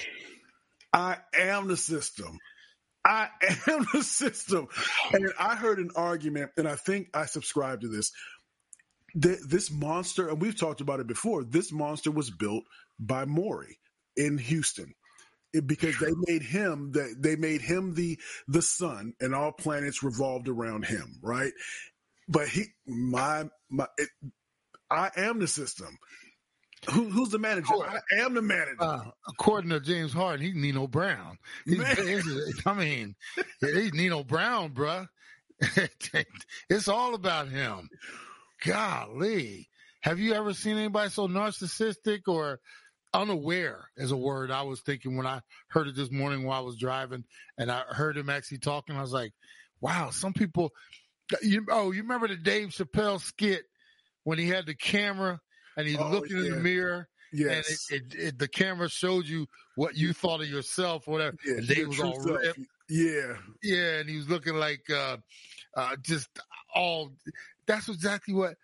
I 0.93 1.17
am 1.37 1.67
the 1.67 1.77
system. 1.77 2.39
I 3.05 3.29
am 3.67 3.87
the 3.93 4.03
system. 4.03 4.67
And 5.13 5.31
I 5.39 5.55
heard 5.55 5.79
an 5.79 5.91
argument, 5.95 6.51
and 6.57 6.67
I 6.67 6.75
think 6.75 7.09
I 7.13 7.25
subscribe 7.25 7.81
to 7.81 7.87
this 7.87 8.11
this 9.21 9.71
monster, 9.71 10.29
and 10.29 10.41
we've 10.41 10.57
talked 10.57 10.81
about 10.81 10.99
it 10.99 11.07
before. 11.07 11.43
This 11.43 11.71
monster 11.71 12.11
was 12.11 12.29
built 12.29 12.63
by 12.99 13.25
Morey 13.25 13.79
in 14.15 14.37
Houston. 14.37 14.93
It, 15.53 15.65
because 15.65 15.97
they 15.99 16.11
made 16.27 16.41
him 16.41 16.91
that 16.91 17.15
they 17.19 17.37
made 17.37 17.61
him 17.61 17.93
the 17.93 18.19
the 18.49 18.61
sun 18.61 19.13
and 19.21 19.33
all 19.33 19.53
planets 19.53 20.03
revolved 20.03 20.49
around 20.49 20.83
him 20.83 21.19
right 21.21 21.53
but 22.27 22.49
he 22.49 22.65
my 22.85 23.45
my 23.69 23.87
it, 23.97 24.09
i 24.91 25.09
am 25.15 25.39
the 25.39 25.47
system 25.47 25.97
who, 26.91 27.09
who's 27.09 27.29
the 27.29 27.39
manager? 27.39 27.73
I 27.73 27.99
am 28.19 28.35
the 28.35 28.41
manager. 28.41 28.77
Uh, 28.79 29.05
according 29.27 29.71
to 29.71 29.79
James 29.79 30.13
Harden, 30.13 30.45
he's 30.45 30.55
Nino 30.55 30.85
Brown. 30.85 31.37
He's, 31.65 31.81
I 32.65 32.73
mean, 32.75 33.15
he's 33.59 33.93
Nino 33.93 34.23
Brown, 34.23 34.69
bruh. 34.71 35.07
it's 36.69 36.87
all 36.87 37.15
about 37.15 37.49
him 37.49 37.89
golly, 38.65 39.69
have 40.01 40.19
you 40.19 40.33
ever 40.33 40.53
seen 40.53 40.77
anybody 40.77 41.09
so 41.09 41.27
narcissistic 41.27 42.21
or 42.27 42.59
unaware 43.13 43.89
is 43.97 44.11
a 44.11 44.17
word 44.17 44.51
I 44.51 44.63
was 44.63 44.81
thinking 44.81 45.17
when 45.17 45.25
I 45.25 45.41
heard 45.69 45.87
it 45.87 45.95
this 45.95 46.11
morning 46.11 46.43
while 46.43 46.59
I 46.59 46.65
was 46.65 46.77
driving 46.77 47.23
and 47.57 47.71
I 47.71 47.81
heard 47.89 48.17
him 48.17 48.29
actually 48.29 48.59
talking. 48.59 48.95
I 48.95 49.01
was 49.01 49.13
like, 49.13 49.33
wow, 49.81 50.09
some 50.11 50.33
people, 50.33 50.71
you, 51.41 51.65
oh, 51.71 51.91
you 51.91 52.01
remember 52.03 52.27
the 52.27 52.35
Dave 52.35 52.69
Chappelle 52.69 53.19
skit 53.19 53.63
when 54.23 54.37
he 54.37 54.49
had 54.49 54.65
the 54.65 54.75
camera 54.75 55.39
and 55.75 55.87
he's 55.87 55.97
oh, 55.97 56.09
looking 56.09 56.37
yeah. 56.37 56.45
in 56.45 56.51
the 56.51 56.59
mirror 56.59 57.07
Yes. 57.33 57.87
And 57.91 58.01
it, 58.01 58.13
it, 58.13 58.19
it, 58.19 58.39
the 58.39 58.47
camera 58.47 58.89
showed 58.89 59.25
you 59.25 59.47
what 59.75 59.95
you 59.95 60.13
thought 60.13 60.41
of 60.41 60.47
yourself, 60.47 61.07
whatever. 61.07 61.37
Yeah, 61.45 61.55
and 61.55 61.67
Dave 61.67 61.87
was 61.87 61.99
all 61.99 62.19
ripped. 62.19 62.59
Yeah. 62.89 63.33
Yeah. 63.61 63.99
And 63.99 64.09
he 64.09 64.17
was 64.17 64.29
looking 64.29 64.55
like, 64.55 64.89
uh, 64.89 65.17
uh, 65.75 65.95
just 66.01 66.29
all 66.73 67.11
that's 67.67 67.89
exactly 67.89 68.33
what 68.33 68.55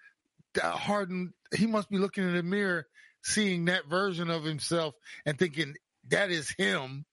Harden. 0.59 1.33
He 1.55 1.67
must 1.67 1.89
be 1.89 1.97
looking 1.97 2.23
in 2.23 2.35
the 2.35 2.43
mirror, 2.43 2.87
seeing 3.21 3.65
that 3.65 3.85
version 3.87 4.29
of 4.29 4.43
himself, 4.43 4.95
and 5.25 5.37
thinking 5.37 5.75
that 6.09 6.31
is 6.31 6.49
him. 6.57 7.05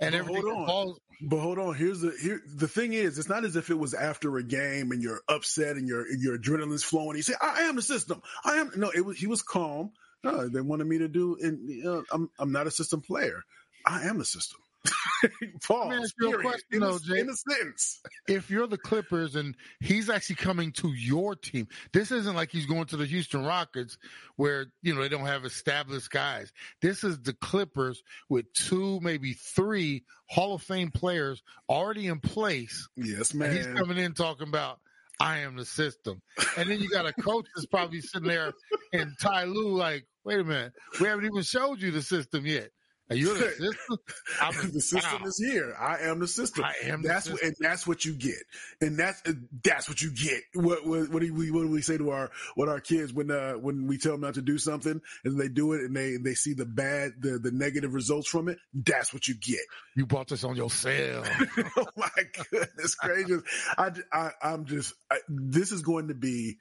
And 0.00 0.12
but 0.12 0.14
everything 0.14 0.42
hold 0.42 0.58
on. 0.58 0.66
Falls. 0.66 1.00
But 1.20 1.38
hold 1.38 1.58
on. 1.58 1.74
Here's 1.74 2.00
the 2.00 2.12
here. 2.20 2.42
The 2.56 2.68
thing 2.68 2.92
is, 2.92 3.18
it's 3.18 3.28
not 3.28 3.44
as 3.44 3.56
if 3.56 3.70
it 3.70 3.78
was 3.78 3.94
after 3.94 4.36
a 4.36 4.42
game 4.42 4.90
and 4.90 5.02
you're 5.02 5.20
upset 5.28 5.76
and 5.76 5.86
your 5.86 6.06
your 6.12 6.38
adrenaline's 6.38 6.82
flowing. 6.82 7.16
You 7.16 7.22
say, 7.22 7.34
"I 7.40 7.62
am 7.62 7.76
the 7.76 7.82
system. 7.82 8.20
I 8.44 8.56
am." 8.56 8.72
No, 8.76 8.90
it 8.90 9.04
was. 9.04 9.16
He 9.16 9.26
was 9.26 9.42
calm. 9.42 9.92
No, 10.24 10.48
they 10.48 10.60
wanted 10.60 10.86
me 10.86 10.98
to 10.98 11.08
do, 11.08 11.36
and 11.40 11.66
know, 11.84 12.04
I'm 12.10 12.30
I'm 12.38 12.50
not 12.50 12.66
a 12.66 12.70
system 12.70 13.02
player. 13.02 13.42
I 13.86 14.04
am 14.04 14.18
the 14.18 14.24
system. 14.24 14.60
Pause. 15.66 16.12
Period. 16.20 16.40
Question, 16.40 16.80
though, 16.80 16.98
Jay, 16.98 17.20
in 17.20 17.28
a 17.28 17.34
sentence. 17.34 18.00
If 18.28 18.50
you're 18.50 18.66
the 18.66 18.78
Clippers 18.78 19.36
and 19.36 19.56
he's 19.80 20.10
actually 20.10 20.36
coming 20.36 20.72
to 20.72 20.88
your 20.88 21.34
team, 21.36 21.68
this 21.92 22.10
isn't 22.10 22.34
like 22.34 22.50
he's 22.50 22.66
going 22.66 22.86
to 22.86 22.96
the 22.96 23.06
Houston 23.06 23.44
Rockets 23.44 23.98
where, 24.36 24.66
you 24.82 24.94
know, 24.94 25.00
they 25.00 25.08
don't 25.08 25.26
have 25.26 25.44
established 25.44 26.10
guys. 26.10 26.52
This 26.82 27.04
is 27.04 27.20
the 27.20 27.32
Clippers 27.34 28.02
with 28.28 28.52
two, 28.52 29.00
maybe 29.00 29.32
three 29.32 30.04
Hall 30.28 30.54
of 30.54 30.62
Fame 30.62 30.90
players 30.90 31.42
already 31.68 32.06
in 32.06 32.20
place. 32.20 32.88
Yes, 32.96 33.34
man. 33.34 33.54
he's 33.54 33.66
coming 33.66 33.98
in 33.98 34.12
talking 34.12 34.48
about, 34.48 34.80
I 35.20 35.38
am 35.40 35.56
the 35.56 35.64
system. 35.64 36.20
And 36.56 36.68
then 36.68 36.80
you 36.80 36.88
got 36.88 37.06
a 37.06 37.12
coach 37.12 37.46
that's 37.54 37.66
probably 37.66 38.00
sitting 38.00 38.28
there 38.28 38.52
and 38.92 39.12
Ty 39.20 39.44
Lue 39.44 39.76
like, 39.76 40.06
wait 40.24 40.40
a 40.40 40.44
minute, 40.44 40.72
we 41.00 41.06
haven't 41.06 41.26
even 41.26 41.42
showed 41.42 41.80
you 41.80 41.90
the 41.90 42.02
system 42.02 42.44
yet. 42.46 42.70
Are 43.10 43.16
you 43.16 43.34
the 43.38 43.50
system? 43.50 43.98
I'm, 44.40 44.72
the 44.72 44.80
system 44.80 45.22
wow. 45.22 45.28
is 45.28 45.38
here. 45.38 45.76
I 45.78 45.98
am 46.08 46.20
the 46.20 46.28
system. 46.28 46.64
I 46.64 46.74
am. 46.84 47.02
That's 47.02 47.28
what, 47.28 47.42
and 47.42 47.54
that's 47.60 47.86
what 47.86 48.04
you 48.04 48.14
get, 48.14 48.42
and 48.80 48.96
that's 48.96 49.22
that's 49.62 49.88
what 49.88 50.00
you 50.00 50.10
get. 50.10 50.40
What 50.54 50.86
what, 50.86 51.10
what 51.10 51.22
do 51.22 51.34
we 51.34 51.50
what 51.50 51.62
do 51.62 51.68
we 51.68 51.82
say 51.82 51.98
to 51.98 52.10
our 52.10 52.30
what 52.54 52.68
our 52.68 52.80
kids 52.80 53.12
when 53.12 53.30
uh 53.30 53.54
when 53.54 53.86
we 53.86 53.98
tell 53.98 54.12
them 54.12 54.22
not 54.22 54.34
to 54.34 54.42
do 54.42 54.56
something 54.56 55.00
and 55.24 55.40
they 55.40 55.48
do 55.48 55.74
it 55.74 55.82
and 55.82 55.94
they 55.94 56.16
they 56.16 56.34
see 56.34 56.54
the 56.54 56.64
bad 56.64 57.12
the 57.20 57.38
the 57.38 57.50
negative 57.50 57.92
results 57.92 58.28
from 58.28 58.48
it? 58.48 58.58
That's 58.72 59.12
what 59.12 59.28
you 59.28 59.34
get. 59.34 59.60
You 59.96 60.06
bought 60.06 60.28
this 60.28 60.44
on 60.44 60.56
yourself. 60.56 61.28
oh 61.76 61.86
my 61.96 62.08
goodness 62.50 62.94
gracious! 63.00 63.42
I, 63.76 63.90
I 64.12 64.30
I'm 64.42 64.64
just 64.64 64.94
I, 65.10 65.18
this 65.28 65.72
is 65.72 65.82
going 65.82 66.08
to 66.08 66.14
be 66.14 66.56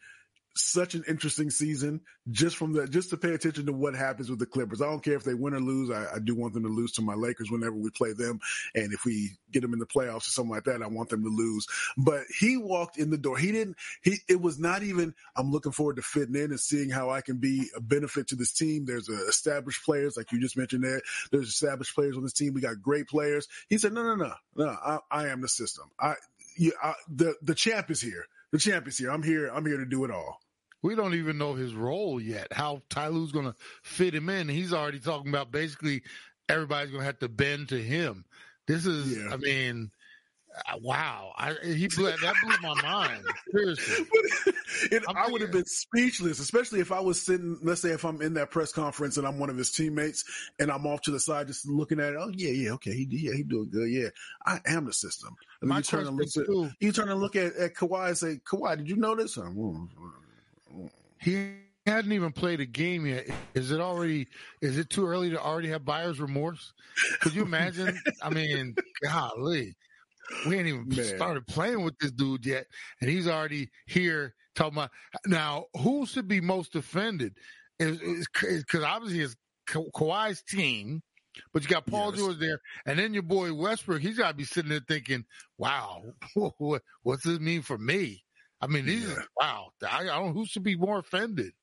such 0.56 0.94
an 0.94 1.04
interesting 1.08 1.50
season 1.50 2.02
just 2.30 2.58
from 2.58 2.74
the 2.74 2.88
just 2.88 3.10
to 3.10 3.18
pay 3.18 3.34
attention 3.34 3.66
to 3.66 3.74
what 3.74 3.96
happens 3.96 4.30
with 4.30 4.40
the 4.40 4.46
Clippers. 4.46 4.82
I 4.82 4.86
don't 4.86 5.04
care 5.04 5.16
if 5.16 5.24
they 5.24 5.34
win 5.34 5.54
or 5.54 5.60
lose. 5.60 5.90
I, 5.90 6.16
I, 6.16 6.20
do 6.20 6.36
want 6.36 6.54
them 6.54 6.64
to 6.64 6.70
lose 6.70 6.92
to 6.94 7.02
my 7.02 7.16
Lakers 7.16 7.50
whenever 7.50 7.76
we 7.76 7.90
play 7.90 8.14
them, 8.14 8.40
and 8.76 8.94
if 8.94 9.04
we 9.04 9.32
get 9.52 9.62
them 9.62 9.74
in 9.74 9.80
the 9.80 9.86
playoffs 9.86 10.28
or 10.28 10.32
something 10.32 10.52
like 10.52 10.66
that, 10.66 10.84
I 10.84 10.88
want 10.88 11.10
them 11.10 11.24
to 11.24 11.30
lose. 11.30 11.68
But 11.98 12.24
he 12.40 12.58
walked 12.58 12.98
in 12.98 13.10
the 13.10 13.18
door. 13.18 13.38
He 13.38 13.52
didn't. 13.52 13.78
He 14.04 14.18
it 14.28 14.40
was 14.40 14.60
not 14.60 14.84
even. 14.84 15.14
I'm 15.36 15.52
looking 15.52 15.72
forward 15.72 15.96
to 15.96 16.02
fitting 16.02 16.36
in 16.36 16.52
and 16.52 16.60
seeing 16.60 16.90
how 16.90 17.10
I 17.10 17.22
can 17.22 17.38
be 17.38 17.70
a 17.76 17.82
benefit 17.82 18.28
to 18.28 18.36
this 18.36 18.54
team. 18.54 18.86
There's 18.86 19.10
established 19.10 19.84
players 19.84 20.18
like 20.18 20.32
you 20.32 20.40
just 20.40 20.58
mentioned 20.58 20.84
there. 20.84 21.02
There's 21.32 21.50
established 21.50 21.96
players 21.96 22.16
on 22.16 22.24
this 22.24 22.34
team. 22.34 22.54
We 22.54 22.62
got 22.62 22.82
great 22.82 23.08
players. 23.08 23.48
He 23.70 23.78
said, 23.78 23.94
no, 23.94 24.04
no, 24.04 24.16
no, 24.16 24.34
no. 24.56 24.68
I, 24.68 25.00
I 25.10 25.28
am 25.30 25.42
the 25.42 25.50
system. 25.50 25.90
I, 26.00 26.16
you, 26.56 26.74
I, 26.82 26.94
the 27.10 27.36
the 27.42 27.56
champ 27.56 27.90
is 27.90 28.02
here. 28.02 28.28
The 28.54 28.60
champ 28.60 28.88
is 28.88 28.98
here. 28.98 29.12
I'm 29.12 29.24
here. 29.24 29.48
I'm 29.48 29.66
here 29.66 29.78
to 29.78 29.86
do 29.86 30.06
it 30.06 30.12
all 30.12 30.40
we 30.84 30.96
don't 30.96 31.16
even 31.16 31.38
know 31.38 31.56
his 31.56 31.74
role 31.74 32.22
yet. 32.22 32.52
How 32.52 32.84
Ty 32.90 33.08
Lue's 33.08 33.32
going 33.32 33.46
to 33.46 33.56
fit 33.82 34.14
him 34.14 34.30
in? 34.30 34.50
He's 34.50 34.74
already 34.74 35.00
talking 35.00 35.30
about 35.30 35.52
basically 35.52 36.04
everybody's 36.48 36.92
going 36.92 37.02
to 37.02 37.06
have 37.06 37.20
to 37.20 37.30
bend 37.30 37.70
to 37.70 37.82
him. 37.82 38.26
This 38.68 38.86
is, 38.86 39.18
yeah. 39.18 39.34
I 39.34 39.38
mean, 39.38 39.92
Uh, 40.56 40.78
wow! 40.82 41.34
I 41.36 41.54
he 41.64 41.88
blew, 41.88 42.06
that 42.06 42.36
blew 42.44 42.56
my 42.62 42.82
mind. 42.82 43.24
Seriously, 43.52 44.06
it, 44.92 45.04
I 45.08 45.30
would 45.30 45.42
have 45.42 45.52
been 45.52 45.66
speechless, 45.66 46.40
especially 46.40 46.80
if 46.80 46.92
I 46.92 47.00
was 47.00 47.22
sitting. 47.22 47.58
Let's 47.64 47.82
say 47.82 47.90
if 47.90 48.06
I'm 48.06 48.22
in 48.22 48.36
that 48.36 48.52
press 48.52 48.72
conference 48.72 49.18
and 49.18 49.26
I'm 49.26 49.40
one 49.40 49.50
of 49.50 49.58
his 49.58 49.72
teammates 49.72 50.24
and 50.60 50.72
I'm 50.72 50.86
off 50.86 51.02
to 51.02 51.12
the 51.12 51.20
side 51.20 51.48
just 51.48 51.68
looking 51.68 52.00
at 52.00 52.14
it. 52.14 52.18
Oh 52.20 52.32
yeah, 52.34 52.52
yeah, 52.52 52.72
okay, 52.74 52.94
he 52.94 53.08
yeah 53.10 53.34
he 53.36 53.44
doing 53.44 53.70
good. 53.72 53.90
Yeah, 53.90 54.10
I 54.46 54.60
am 54.68 54.86
the 54.86 54.94
system. 54.94 55.36
And 55.62 55.70
my 55.70 55.78
you 55.78 55.84
turn 55.84 56.08
and 56.08 56.18
look 56.18 56.38
at 56.38 56.74
you 56.80 56.92
turn 56.92 57.10
and 57.10 57.20
look 57.20 57.36
at, 57.36 57.56
at 57.56 57.74
Kawhi 57.74 58.10
and 58.10 58.18
say, 58.18 58.40
Kawhi, 58.46 58.78
did 58.78 58.90
you 58.90 58.98
notice? 58.98 59.38
Oh, 59.38 59.44
oh, 59.44 59.90
oh. 60.78 60.90
He 61.20 61.54
hadn't 61.86 62.12
even 62.12 62.32
played 62.32 62.60
a 62.60 62.66
game 62.66 63.06
yet. 63.06 63.28
Is 63.54 63.72
it 63.72 63.80
already? 63.80 64.28
Is 64.62 64.78
it 64.78 64.90
too 64.90 65.08
early 65.08 65.32
to 65.32 65.42
already 65.42 65.70
have 65.70 65.84
buyer's 65.84 66.20
remorse? 66.20 66.74
Could 67.22 67.34
you 67.34 67.44
imagine? 67.44 68.00
I 68.22 68.30
mean, 68.30 68.76
golly, 69.04 69.76
we 70.48 70.58
ain't 70.58 70.68
even 70.68 70.88
Man. 70.88 71.04
started 71.04 71.48
playing 71.48 71.84
with 71.84 71.98
this 72.00 72.12
dude 72.12 72.46
yet, 72.46 72.66
and 73.02 73.10
he's 73.10 73.28
already 73.28 73.70
here 73.86 74.34
talking 74.56 74.78
about. 74.78 74.92
Now, 75.26 75.66
who 75.78 76.06
should 76.06 76.28
be 76.28 76.42
most 76.42 76.76
offended? 76.76 77.38
Because 77.80 78.84
obviously 78.84 79.22
it's 79.22 79.36
Ka- 79.68 79.90
Kawhi's 79.94 80.42
team. 80.44 81.02
But 81.52 81.64
you 81.64 81.70
got 81.70 81.88
Paul 81.88 82.12
yes. 82.12 82.20
George 82.20 82.40
there, 82.40 82.60
and 82.86 83.00
then 83.00 83.14
your 83.14 83.24
boy 83.24 83.52
Westbrook. 83.54 84.02
He's 84.02 84.20
got 84.20 84.30
to 84.30 84.34
be 84.36 84.44
sitting 84.44 84.70
there 84.70 84.82
thinking, 84.88 85.26
"Wow, 85.58 86.04
what 86.60 86.84
what's 87.02 87.24
this 87.24 87.40
mean 87.40 87.64
for 87.64 87.78
me?" 87.78 88.24
I 88.62 88.68
mean, 88.68 88.86
these 88.86 89.10
yeah. 89.10 89.16
wow. 89.36 89.70
I, 89.84 90.02
I 90.02 90.20
don't 90.20 90.34
who 90.34 90.46
should 90.46 90.62
be 90.62 90.76
more 90.76 91.00
offended. 91.00 91.54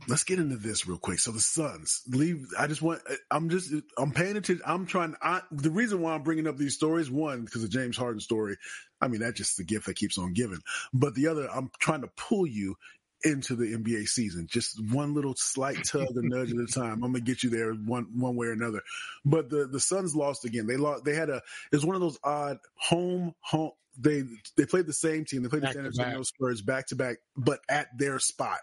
let's 0.08 0.24
get 0.24 0.38
into 0.38 0.56
this 0.56 0.86
real 0.86 0.98
quick. 0.98 1.18
So 1.18 1.32
the 1.32 1.40
Suns 1.40 2.02
leave. 2.08 2.46
I 2.58 2.66
just 2.66 2.82
want. 2.82 3.00
I'm 3.30 3.48
just. 3.50 3.72
I'm 3.98 4.12
paying 4.12 4.36
attention. 4.36 4.62
I'm 4.66 4.86
trying. 4.86 5.14
I, 5.20 5.42
the 5.50 5.70
reason 5.70 6.00
why 6.00 6.14
I'm 6.14 6.22
bringing 6.22 6.46
up 6.46 6.56
these 6.56 6.74
stories, 6.74 7.10
one, 7.10 7.44
because 7.44 7.62
the 7.62 7.68
James 7.68 7.96
Harden 7.96 8.20
story. 8.20 8.56
I 9.00 9.08
mean, 9.08 9.20
that's 9.20 9.36
just 9.36 9.56
the 9.56 9.64
gift 9.64 9.86
that 9.86 9.96
keeps 9.96 10.18
on 10.18 10.32
giving. 10.32 10.60
But 10.92 11.14
the 11.14 11.28
other, 11.28 11.48
I'm 11.50 11.70
trying 11.78 12.00
to 12.00 12.10
pull 12.16 12.46
you 12.46 12.76
into 13.22 13.56
the 13.56 13.76
NBA 13.76 14.08
season. 14.08 14.46
Just 14.50 14.80
one 14.92 15.14
little 15.14 15.34
slight 15.36 15.84
tug 15.84 16.16
or 16.16 16.22
nudge 16.22 16.52
at 16.52 16.58
a 16.58 16.66
time. 16.66 17.02
I'm 17.04 17.12
gonna 17.12 17.20
get 17.20 17.42
you 17.42 17.50
there 17.50 17.72
one 17.72 18.06
one 18.14 18.36
way 18.36 18.46
or 18.48 18.52
another. 18.52 18.82
But 19.24 19.50
the 19.50 19.66
the 19.66 19.80
Suns 19.80 20.14
lost 20.14 20.44
again. 20.44 20.66
They 20.66 20.76
lost. 20.76 21.04
They 21.04 21.14
had 21.14 21.30
a. 21.30 21.36
It 21.36 21.76
was 21.76 21.86
one 21.86 21.96
of 21.96 22.02
those 22.02 22.18
odd 22.22 22.58
home 22.76 23.34
home 23.40 23.72
they 23.98 24.24
they 24.56 24.66
played 24.66 24.86
the 24.86 24.92
same 24.92 25.24
team. 25.24 25.42
They 25.42 25.48
played 25.48 25.62
back 25.62 25.74
the 25.74 25.92
San 25.92 26.06
Antonio 26.06 26.22
Spurs 26.22 26.62
back 26.62 26.86
to 26.88 26.96
back, 26.96 27.16
but 27.36 27.60
at 27.68 27.88
their 27.96 28.18
spot 28.18 28.58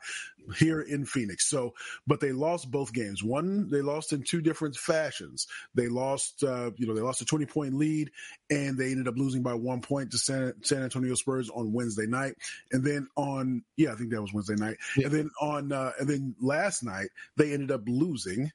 here 0.57 0.81
in 0.81 1.05
Phoenix. 1.05 1.49
So, 1.49 1.73
but 2.05 2.19
they 2.19 2.31
lost 2.31 2.69
both 2.69 2.93
games. 2.93 3.23
One 3.23 3.69
they 3.69 3.81
lost 3.81 4.13
in 4.13 4.23
two 4.23 4.41
different 4.41 4.75
fashions. 4.75 5.47
They 5.73 5.87
lost, 5.87 6.43
uh, 6.43 6.71
you 6.77 6.87
know, 6.87 6.93
they 6.93 7.01
lost 7.01 7.21
a 7.21 7.25
twenty 7.25 7.45
point 7.45 7.75
lead, 7.75 8.11
and 8.49 8.77
they 8.77 8.91
ended 8.91 9.07
up 9.07 9.17
losing 9.17 9.43
by 9.43 9.53
one 9.53 9.81
point 9.81 10.11
to 10.11 10.17
San, 10.17 10.53
San 10.63 10.83
Antonio 10.83 11.15
Spurs 11.15 11.49
on 11.49 11.73
Wednesday 11.73 12.07
night. 12.07 12.35
And 12.71 12.83
then 12.83 13.07
on, 13.15 13.63
yeah, 13.77 13.93
I 13.93 13.95
think 13.95 14.11
that 14.11 14.21
was 14.21 14.33
Wednesday 14.33 14.55
night. 14.55 14.77
Yeah. 14.97 15.07
And 15.07 15.15
then 15.15 15.29
on, 15.41 15.71
uh, 15.71 15.91
and 15.99 16.09
then 16.09 16.35
last 16.41 16.83
night 16.83 17.09
they 17.37 17.53
ended 17.53 17.71
up 17.71 17.81
losing 17.87 18.51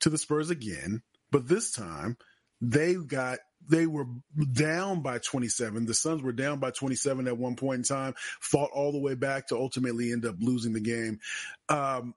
to 0.00 0.10
the 0.10 0.18
Spurs 0.18 0.50
again, 0.50 1.02
but 1.30 1.48
this 1.48 1.72
time 1.72 2.16
they 2.60 2.94
got 2.94 3.38
they 3.68 3.86
were 3.86 4.06
down 4.52 5.02
by 5.02 5.18
27. 5.18 5.86
The 5.86 5.94
Suns 5.94 6.22
were 6.22 6.32
down 6.32 6.58
by 6.58 6.70
27 6.70 7.28
at 7.28 7.38
one 7.38 7.56
point 7.56 7.78
in 7.78 7.84
time, 7.84 8.14
fought 8.40 8.70
all 8.72 8.92
the 8.92 8.98
way 8.98 9.14
back 9.14 9.48
to 9.48 9.56
ultimately 9.56 10.12
end 10.12 10.26
up 10.26 10.36
losing 10.40 10.72
the 10.72 10.80
game. 10.80 11.20
Um, 11.68 12.14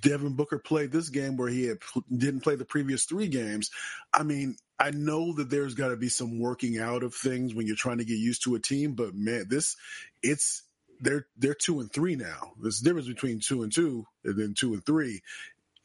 Devin 0.00 0.34
Booker 0.34 0.58
played 0.58 0.92
this 0.92 1.08
game 1.08 1.36
where 1.36 1.48
he 1.48 1.64
had, 1.64 1.78
didn't 2.14 2.40
play 2.40 2.56
the 2.56 2.64
previous 2.64 3.04
three 3.04 3.28
games. 3.28 3.70
I 4.12 4.22
mean, 4.22 4.56
I 4.78 4.90
know 4.90 5.34
that 5.34 5.50
there's 5.50 5.74
got 5.74 5.88
to 5.88 5.96
be 5.96 6.08
some 6.08 6.38
working 6.38 6.78
out 6.78 7.02
of 7.02 7.14
things 7.14 7.54
when 7.54 7.66
you're 7.66 7.76
trying 7.76 7.98
to 7.98 8.04
get 8.04 8.18
used 8.18 8.44
to 8.44 8.54
a 8.54 8.60
team, 8.60 8.94
but 8.94 9.14
man, 9.14 9.46
this 9.48 9.76
it's 10.22 10.62
they're 11.00 11.26
they're 11.36 11.54
two 11.54 11.80
and 11.80 11.92
three 11.92 12.16
now. 12.16 12.52
There's 12.60 12.80
a 12.80 12.84
difference 12.84 13.08
between 13.08 13.40
two 13.40 13.62
and 13.62 13.72
two 13.72 14.06
and 14.24 14.36
then 14.36 14.54
two 14.56 14.72
and 14.72 14.84
three, 14.84 15.22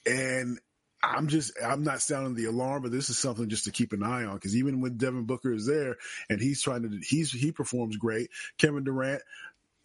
and 0.06 0.60
I'm 1.04 1.28
just 1.28 1.54
I'm 1.64 1.84
not 1.84 2.02
sounding 2.02 2.36
the 2.36 2.46
alarm, 2.46 2.82
but 2.82 2.92
this 2.92 3.10
is 3.10 3.18
something 3.18 3.50
just 3.50 3.66
to 3.66 3.72
keep 3.72 3.94
an 3.94 4.04
eye 4.04 4.26
on 4.26 4.36
because 4.36 4.56
even 4.56 4.82
when 4.82 4.98
Devin 4.98 5.26
Booker 5.26 5.54
is 5.54 5.66
there 5.66 5.98
and 6.30 6.42
he's 6.42 6.62
trying 6.62 6.84
to 6.84 7.00
he's 7.08 7.32
he 7.32 7.52
performs 7.52 7.98
great. 7.98 8.30
Kevin 8.58 8.84
Durant, 8.84 9.22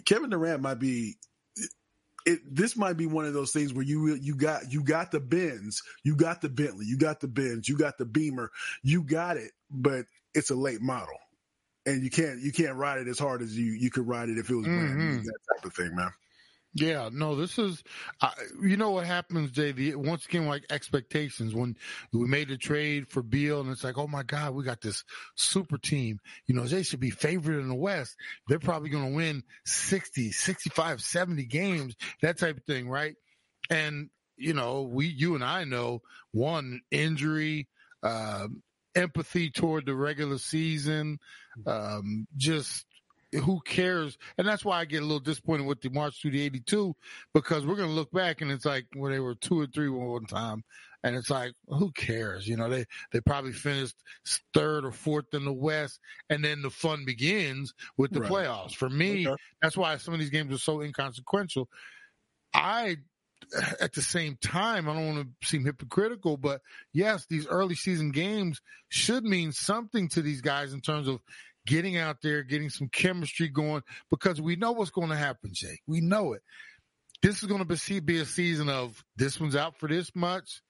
Kevin 0.05 0.31
Durant 0.31 0.63
might 0.63 0.79
be. 0.79 1.17
it, 2.25 2.41
this 2.49 2.77
might 2.77 2.97
be 2.97 3.07
one 3.07 3.25
of 3.27 3.35
those 3.35 3.53
things 3.53 3.75
where 3.75 3.85
you 3.85 4.15
you 4.15 4.35
got 4.35 4.73
you 4.73 4.83
got 4.83 5.11
the 5.11 5.21
Benz, 5.21 5.83
you 6.03 6.17
got 6.17 6.41
the 6.41 6.49
Bentley, 6.49 6.87
you 6.87 6.97
got 6.97 7.21
the 7.21 7.29
Benz, 7.29 7.69
you 7.69 7.77
got 7.77 7.99
the 7.99 8.05
Beamer, 8.07 8.51
you 8.83 9.03
got 9.03 9.37
it, 9.37 9.53
but 9.71 10.07
it's 10.35 10.51
a 10.51 10.55
late 10.55 10.81
model, 10.81 11.19
and 11.85 12.03
you 12.03 12.11
can't 12.11 12.41
you 12.41 12.53
can't 12.53 12.77
ride 12.77 13.01
it 13.01 13.09
as 13.09 13.19
hard 13.19 13.43
as 13.43 13.57
you 13.57 13.73
you 13.73 13.91
could 13.91 14.07
ride 14.09 14.29
it 14.29 14.39
if 14.39 14.49
it 14.51 14.55
was 14.55 14.67
brand 14.67 14.97
new, 14.97 15.19
Mhm. 15.19 15.25
that 15.25 15.39
type 15.57 15.65
of 15.67 15.75
thing, 15.75 15.95
man. 15.95 16.13
Yeah, 16.75 17.11
no, 17.13 17.37
this 17.37 17.59
is, 17.59 17.83
uh, 18.23 18.31
you 18.63 18.79
know 18.79 18.93
what 18.93 19.05
happens? 19.05 19.53
The, 19.53 19.95
once 19.95 20.25
again, 20.25 20.47
like 20.47 20.65
expectations 20.71 21.55
when 21.55 21.77
we 22.13 22.27
made 22.27 22.49
the 22.49 22.57
trade 22.57 23.09
for 23.11 23.23
Beal 23.23 23.61
and 23.61 23.71
it's 23.71 23.85
like, 23.85 23.99
oh 23.99 24.07
my 24.07 24.23
God, 24.23 24.55
we 24.55 24.65
got 24.65 24.81
this 24.81 25.05
super 25.35 25.77
team. 25.77 26.19
You 26.47 26.55
know, 26.55 26.65
they 26.65 26.83
should 26.83 27.01
be 27.01 27.11
favored 27.11 27.61
in 27.61 27.69
the 27.69 27.75
West. 27.75 28.17
They're 28.49 28.59
probably 28.59 28.89
going 28.89 29.11
to 29.11 29.17
win 29.17 29.43
60, 29.67 30.33
65, 30.33 31.03
70 31.03 31.45
games, 31.45 31.95
that 32.23 32.39
type 32.39 32.57
of 32.57 32.65
thing, 32.65 32.89
right? 32.89 33.17
And, 33.69 34.09
you 34.39 34.55
know, 34.55 34.83
we, 34.83 35.09
you 35.09 35.35
and 35.35 35.45
I 35.45 35.65
know 35.65 36.01
one 36.33 36.81
injury, 36.91 37.69
um, 38.03 38.63
empathy 38.95 39.51
toward 39.51 39.85
the 39.85 39.95
regular 39.95 40.39
season, 40.39 41.19
um, 41.67 42.27
just 42.37 42.87
who 43.33 43.61
cares? 43.61 44.19
And 44.39 44.47
that's 44.47 44.65
why 44.65 44.81
I 44.81 44.85
get 44.85 45.03
a 45.03 45.07
little 45.07 45.21
disappointed 45.21 45.67
with 45.67 45.81
the 45.81 45.91
March 45.91 46.21
through 46.21 46.33
the 46.33 46.43
82 46.43 46.95
because 47.35 47.67
we're 47.67 47.77
going 47.77 47.89
to 47.89 47.95
look 47.95 48.11
back 48.13 48.41
and 48.41 48.51
it's 48.51 48.65
like 48.65 48.87
where 48.95 49.13
they 49.13 49.21
were 49.21 49.35
two 49.35 49.59
or 49.61 49.67
three 49.67 49.89
one 49.89 50.27
time. 50.27 50.65
And 51.05 51.17
it's 51.17 51.31
like, 51.31 51.53
who 51.67 51.91
cares? 51.91 52.47
You 52.47 52.57
know, 52.57 52.69
they, 52.69 52.85
they 53.11 53.21
probably 53.21 53.53
finished 53.53 53.97
third 54.55 54.85
or 54.85 54.93
fourth 54.93 55.35
in 55.35 55.45
the 55.45 55.53
West. 55.53 55.99
And 56.31 56.45
then 56.45 56.63
the 56.63 56.71
fun 56.71 57.05
begins 57.05 57.75
with 57.97 58.13
the 58.13 58.21
Right. 58.21 58.31
playoffs. 58.31 58.75
For 58.75 58.89
me, 58.89 59.27
Okay. 59.27 59.43
that's 59.61 59.77
why 59.77 59.97
some 59.97 60.15
of 60.15 60.21
these 60.21 60.31
games 60.31 60.55
are 60.55 60.59
so 60.59 60.81
inconsequential. 60.81 61.69
I, 62.55 62.99
at 63.81 63.93
the 63.95 64.03
same 64.03 64.37
time, 64.41 64.89
I 64.89 64.95
don't 64.95 65.15
want 65.17 65.29
to 65.41 65.49
seem 65.49 65.65
hypocritical, 65.65 66.37
but 66.37 66.61
yes, 66.93 67.27
these 67.27 67.47
early 67.49 67.75
season 67.75 68.13
games 68.13 68.61
should 68.89 69.25
mean 69.25 69.53
something 69.53 70.09
to 70.11 70.23
these 70.23 70.41
guys 70.41 70.73
in 70.73 70.81
terms 70.81 71.09
of 71.09 71.21
getting 71.67 71.97
out 71.97 72.23
there, 72.23 72.43
getting 72.43 72.71
some 72.71 72.89
chemistry 72.89 73.49
going, 73.49 73.83
because 74.11 74.41
we 74.41 74.57
know 74.57 74.73
what's 74.73 74.91
going 74.91 75.11
to 75.11 75.17
happen, 75.17 75.51
Jake. 75.53 75.81
We 75.87 76.01
know 76.01 76.33
it. 76.33 76.43
This 77.23 77.43
is 77.43 77.49
going 77.49 77.65
to 77.65 78.01
be 78.01 78.19
a 78.19 78.25
season 78.25 78.69
of 78.69 79.05
this 79.17 79.39
one's 79.41 79.57
out 79.57 79.79
for 79.79 79.89
this 79.89 80.11
much. 80.15 80.61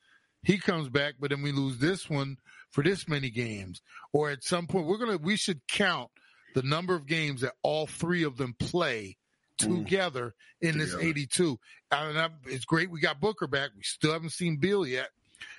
He 0.42 0.58
comes 0.58 0.88
back, 0.88 1.14
but 1.20 1.30
then 1.30 1.40
we 1.42 1.52
lose 1.52 1.78
this 1.78 2.10
one 2.10 2.36
for 2.70 2.82
this 2.82 3.08
many 3.08 3.30
games. 3.30 3.80
Or 4.12 4.30
at 4.30 4.42
some 4.44 4.66
point, 4.66 4.86
we're 4.86 4.98
going 4.98 5.16
to, 5.16 5.22
we 5.22 5.36
should 5.36 5.60
count 5.68 6.10
the 6.54 6.62
number 6.62 6.94
of 6.94 7.06
games 7.06 7.40
that 7.40 7.54
all 7.62 7.86
three 7.86 8.24
of 8.24 8.36
them 8.36 8.54
play 8.58 9.16
Mm. 9.58 9.84
together 9.84 10.34
in 10.60 10.78
this 10.78 10.94
82. 10.94 11.58
I 11.90 12.12
mean, 12.12 12.30
it's 12.46 12.64
great. 12.64 12.90
We 12.90 13.00
got 13.00 13.20
Booker 13.20 13.46
back. 13.46 13.70
We 13.76 13.82
still 13.82 14.12
haven't 14.12 14.30
seen 14.30 14.56
Beal 14.56 14.86
yet. 14.86 15.10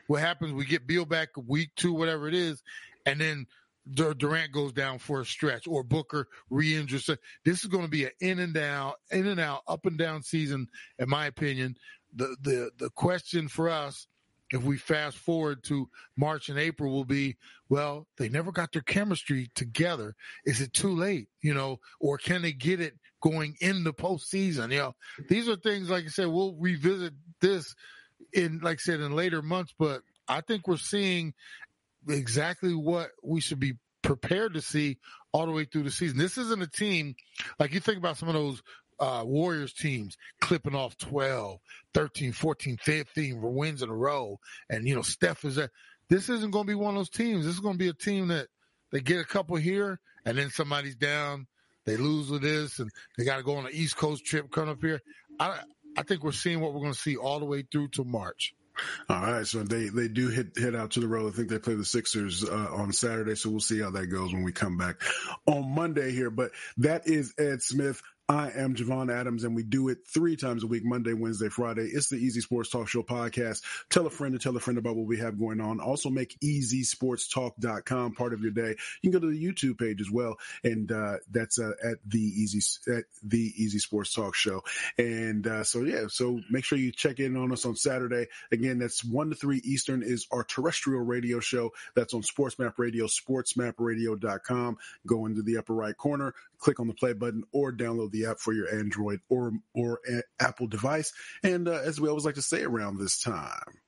What 0.08 0.22
happens? 0.22 0.54
We 0.54 0.66
get 0.66 0.88
Beal 0.88 1.06
back 1.06 1.30
week 1.36 1.70
two, 1.76 1.94
whatever 1.94 2.28
it 2.28 2.34
is, 2.34 2.62
and 3.06 3.20
then 3.20 3.48
Durant 3.92 4.52
goes 4.52 4.72
down 4.72 5.00
for 5.00 5.22
a 5.22 5.26
stretch 5.26 5.68
or 5.68 5.84
Booker 5.84 6.28
re-injures. 6.50 7.10
This 7.44 7.64
is 7.64 7.66
going 7.66 7.84
to 7.84 7.90
be 7.90 8.06
an 8.06 8.12
in 8.22 8.40
and 8.40 8.56
out, 8.56 8.96
in 9.12 9.28
and 9.28 9.40
out, 9.40 9.62
up 9.68 9.86
and 9.86 9.98
down 9.98 10.24
season, 10.24 10.68
in 11.00 11.10
my 11.10 11.26
opinion. 11.26 11.76
The 12.16 12.36
the 12.42 12.72
the 12.78 12.90
question 12.92 13.48
for 13.48 13.70
us, 13.70 14.08
if 14.52 14.64
we 14.64 14.78
fast 14.78 15.18
forward 15.18 15.64
to 15.66 15.90
March 16.16 16.48
and 16.48 16.60
April, 16.60 16.94
will 16.94 17.06
be, 17.06 17.36
well, 17.70 18.08
they 18.18 18.30
never 18.30 18.52
got 18.52 18.72
their 18.72 18.84
chemistry 18.84 19.50
together. 19.56 20.16
Is 20.46 20.62
it 20.62 20.74
too 20.74 20.96
late? 20.96 21.28
You 21.42 21.54
know, 21.54 21.80
or 22.00 22.18
can 22.18 22.42
they 22.42 22.54
get 22.54 22.80
it 22.80 22.94
going 23.22 23.56
in 23.60 23.84
the 23.84 23.94
postseason? 23.94 24.72
You 24.72 24.78
know, 24.78 24.96
these 25.28 25.50
are 25.50 25.56
things 25.56 25.90
like 25.90 26.06
I 26.06 26.10
said. 26.10 26.28
We'll 26.28 26.56
revisit 26.56 27.14
this 27.42 27.74
in, 28.32 28.60
like 28.60 28.78
I 28.78 28.84
said, 28.84 29.02
in 29.02 29.16
later 29.16 29.42
months. 29.42 29.74
But 29.78 30.04
I 30.28 30.42
think 30.42 30.68
we're 30.68 30.78
seeing 30.78 31.34
exactly 32.08 32.74
what 32.74 33.10
we 33.24 33.42
should 33.42 33.60
be 33.60 33.74
prepared 34.02 34.54
to 34.54 34.62
see 34.62 34.98
all 35.32 35.46
the 35.46 35.52
way 35.52 35.66
through 35.66 35.84
the 35.84 35.92
season. 35.92 36.18
This 36.18 36.38
isn't 36.38 36.62
a 36.62 36.68
team 36.68 37.16
like 37.60 37.74
you 37.74 37.80
think 37.80 37.98
about 37.98 38.18
some 38.18 38.30
of 38.30 38.36
those 38.36 38.62
uh, 39.00 39.24
Warriors 39.26 39.74
teams 39.74 40.18
clipping 40.40 40.76
off 40.76 40.98
12, 40.98 41.60
13, 41.94 42.32
14, 42.32 42.78
15 42.78 43.42
wins 43.42 43.82
in 43.82 43.90
a 43.90 43.96
row. 43.96 44.40
And, 44.70 44.88
you 44.88 44.96
know, 44.96 45.02
Steph 45.02 45.44
is 45.46 45.56
there. 45.56 45.72
This 46.10 46.30
isn't 46.30 46.52
going 46.52 46.66
to 46.66 46.72
be 46.72 46.76
one 46.76 46.96
of 46.96 47.00
those 47.00 47.10
teams. 47.10 47.46
This 47.46 47.56
is 47.56 47.60
going 47.60 47.76
to 47.76 47.80
be 47.80 47.90
a 47.90 47.94
team 47.94 48.28
that 48.28 48.48
they 48.92 49.00
get 49.00 49.20
a 49.20 49.26
couple 49.26 49.56
here 49.56 50.00
and 50.26 50.38
then 50.38 50.50
somebody's 50.50 50.96
down. 50.96 51.48
They 51.86 51.98
lose 51.98 52.30
with 52.30 52.44
this 52.44 52.80
and 52.80 52.90
they 53.18 53.26
got 53.26 53.38
to 53.38 53.44
go 53.44 53.56
on 53.56 53.66
an 53.66 53.72
East 53.74 53.98
Coast 53.98 54.26
trip 54.26 54.52
coming 54.52 54.70
up 54.70 54.82
here. 54.82 55.02
I, 55.40 55.60
I 55.98 56.04
think 56.04 56.24
we're 56.24 56.32
seeing 56.32 56.60
what 56.60 56.74
we're 56.74 56.82
going 56.82 56.94
to 56.94 57.00
see 57.00 57.18
all 57.18 57.40
the 57.40 57.46
way 57.46 57.64
through 57.70 57.90
to 57.90 58.04
March. 58.04 58.54
All 59.10 59.22
right, 59.22 59.46
so 59.46 59.64
they 59.64 59.90
they 59.90 60.08
do 60.08 60.30
hit 60.30 60.58
head 60.58 60.76
out 60.76 60.92
to 60.92 61.00
the 61.00 61.08
road. 61.08 61.32
I 61.32 61.36
think 61.36 61.50
they 61.50 61.60
play 61.60 61.76
the 61.76 61.86
Sixers 61.86 62.44
uh, 62.44 62.70
on 62.72 62.92
Saturday, 62.92 63.36
so 63.36 63.50
we'll 63.50 63.60
see 63.60 63.80
how 63.80 63.92
that 63.92 64.08
goes 64.08 64.34
when 64.34 64.44
we 64.44 64.52
come 64.52 64.78
back 64.78 65.02
on 65.46 65.70
Monday 65.76 66.12
here. 66.12 66.30
But 66.30 66.52
that 66.78 67.08
is 67.08 67.34
Ed 67.38 67.62
Smith. 67.62 68.02
I 68.34 68.52
am 68.56 68.74
Javon 68.74 69.14
Adams, 69.14 69.44
and 69.44 69.56
we 69.56 69.62
do 69.62 69.90
it 69.90 70.00
three 70.08 70.36
times 70.36 70.64
a 70.64 70.68
week 70.68 70.84
Monday, 70.84 71.14
Wednesday, 71.14 71.50
Friday. 71.50 71.84
It's 71.84 72.10
the 72.10 72.16
Easy 72.16 72.42
Sports 72.42 72.70
Talk 72.70 72.88
Show 72.88 73.04
podcast. 73.04 73.62
Tell 73.90 74.08
a 74.08 74.10
friend 74.10 74.34
to 74.34 74.40
tell 74.40 74.58
a 74.58 74.60
friend 74.60 74.80
about 74.80 74.96
what 74.96 75.06
we 75.06 75.20
have 75.20 75.38
going 75.38 75.62
on. 75.62 75.80
Also, 75.80 76.10
make 76.10 76.40
easysportstalk.com 76.40 78.16
part 78.16 78.34
of 78.34 78.42
your 78.42 78.52
day. 78.52 78.76
You 79.02 79.12
can 79.12 79.12
go 79.12 79.20
to 79.20 79.32
the 79.32 79.46
YouTube 79.46 79.78
page 79.78 80.02
as 80.02 80.10
well, 80.10 80.38
and 80.64 80.92
uh, 80.92 81.18
that's 81.30 81.60
uh, 81.60 81.74
at 81.84 81.98
the 82.08 82.20
Easy 82.20 82.60
at 82.92 83.04
the 83.22 83.54
Easy 83.56 83.78
Sports 83.78 84.14
Talk 84.14 84.34
Show. 84.34 84.64
And 84.98 85.46
uh, 85.46 85.64
so, 85.64 85.84
yeah, 85.84 86.06
so 86.08 86.40
make 86.50 86.66
sure 86.66 86.80
you 86.80 86.92
check 86.92 87.20
in 87.20 87.38
on 87.38 87.52
us 87.52 87.66
on 87.66 87.76
Saturday. 87.76 88.28
Again, 88.52 88.80
that's 88.80 89.04
1 89.04 89.30
to 89.30 89.36
3 89.36 89.62
Eastern 89.64 90.02
is 90.02 90.28
our 90.32 90.44
terrestrial 90.44 91.02
radio 91.02 91.40
show. 91.40 91.72
That's 91.96 92.16
on 92.16 92.24
SportsMap 92.24 92.74
Radio, 92.78 93.06
sportsmapradio.com. 93.06 94.78
Go 95.06 95.26
into 95.28 95.44
the 95.44 95.58
upper 95.58 95.76
right 95.76 95.96
corner, 95.96 96.34
click 96.64 96.80
on 96.80 96.88
the 96.88 96.94
play 96.94 97.14
button, 97.14 97.44
or 97.52 97.72
download 97.72 98.12
the 98.12 98.26
app 98.26 98.40
for 98.40 98.54
your 98.54 98.74
Android 98.74 99.20
or, 99.30 99.52
or 99.76 100.00
Apple 100.40 100.68
device. 100.68 101.12
And 101.44 101.68
uh, 101.68 101.82
as 101.84 102.00
we 102.00 102.08
always 102.08 102.26
like 102.26 102.36
to 102.36 102.42
say 102.42 102.64
around 102.64 102.98
this 102.98 103.20
time, 103.22 103.80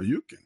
you 0.00 0.22
can 0.28 0.38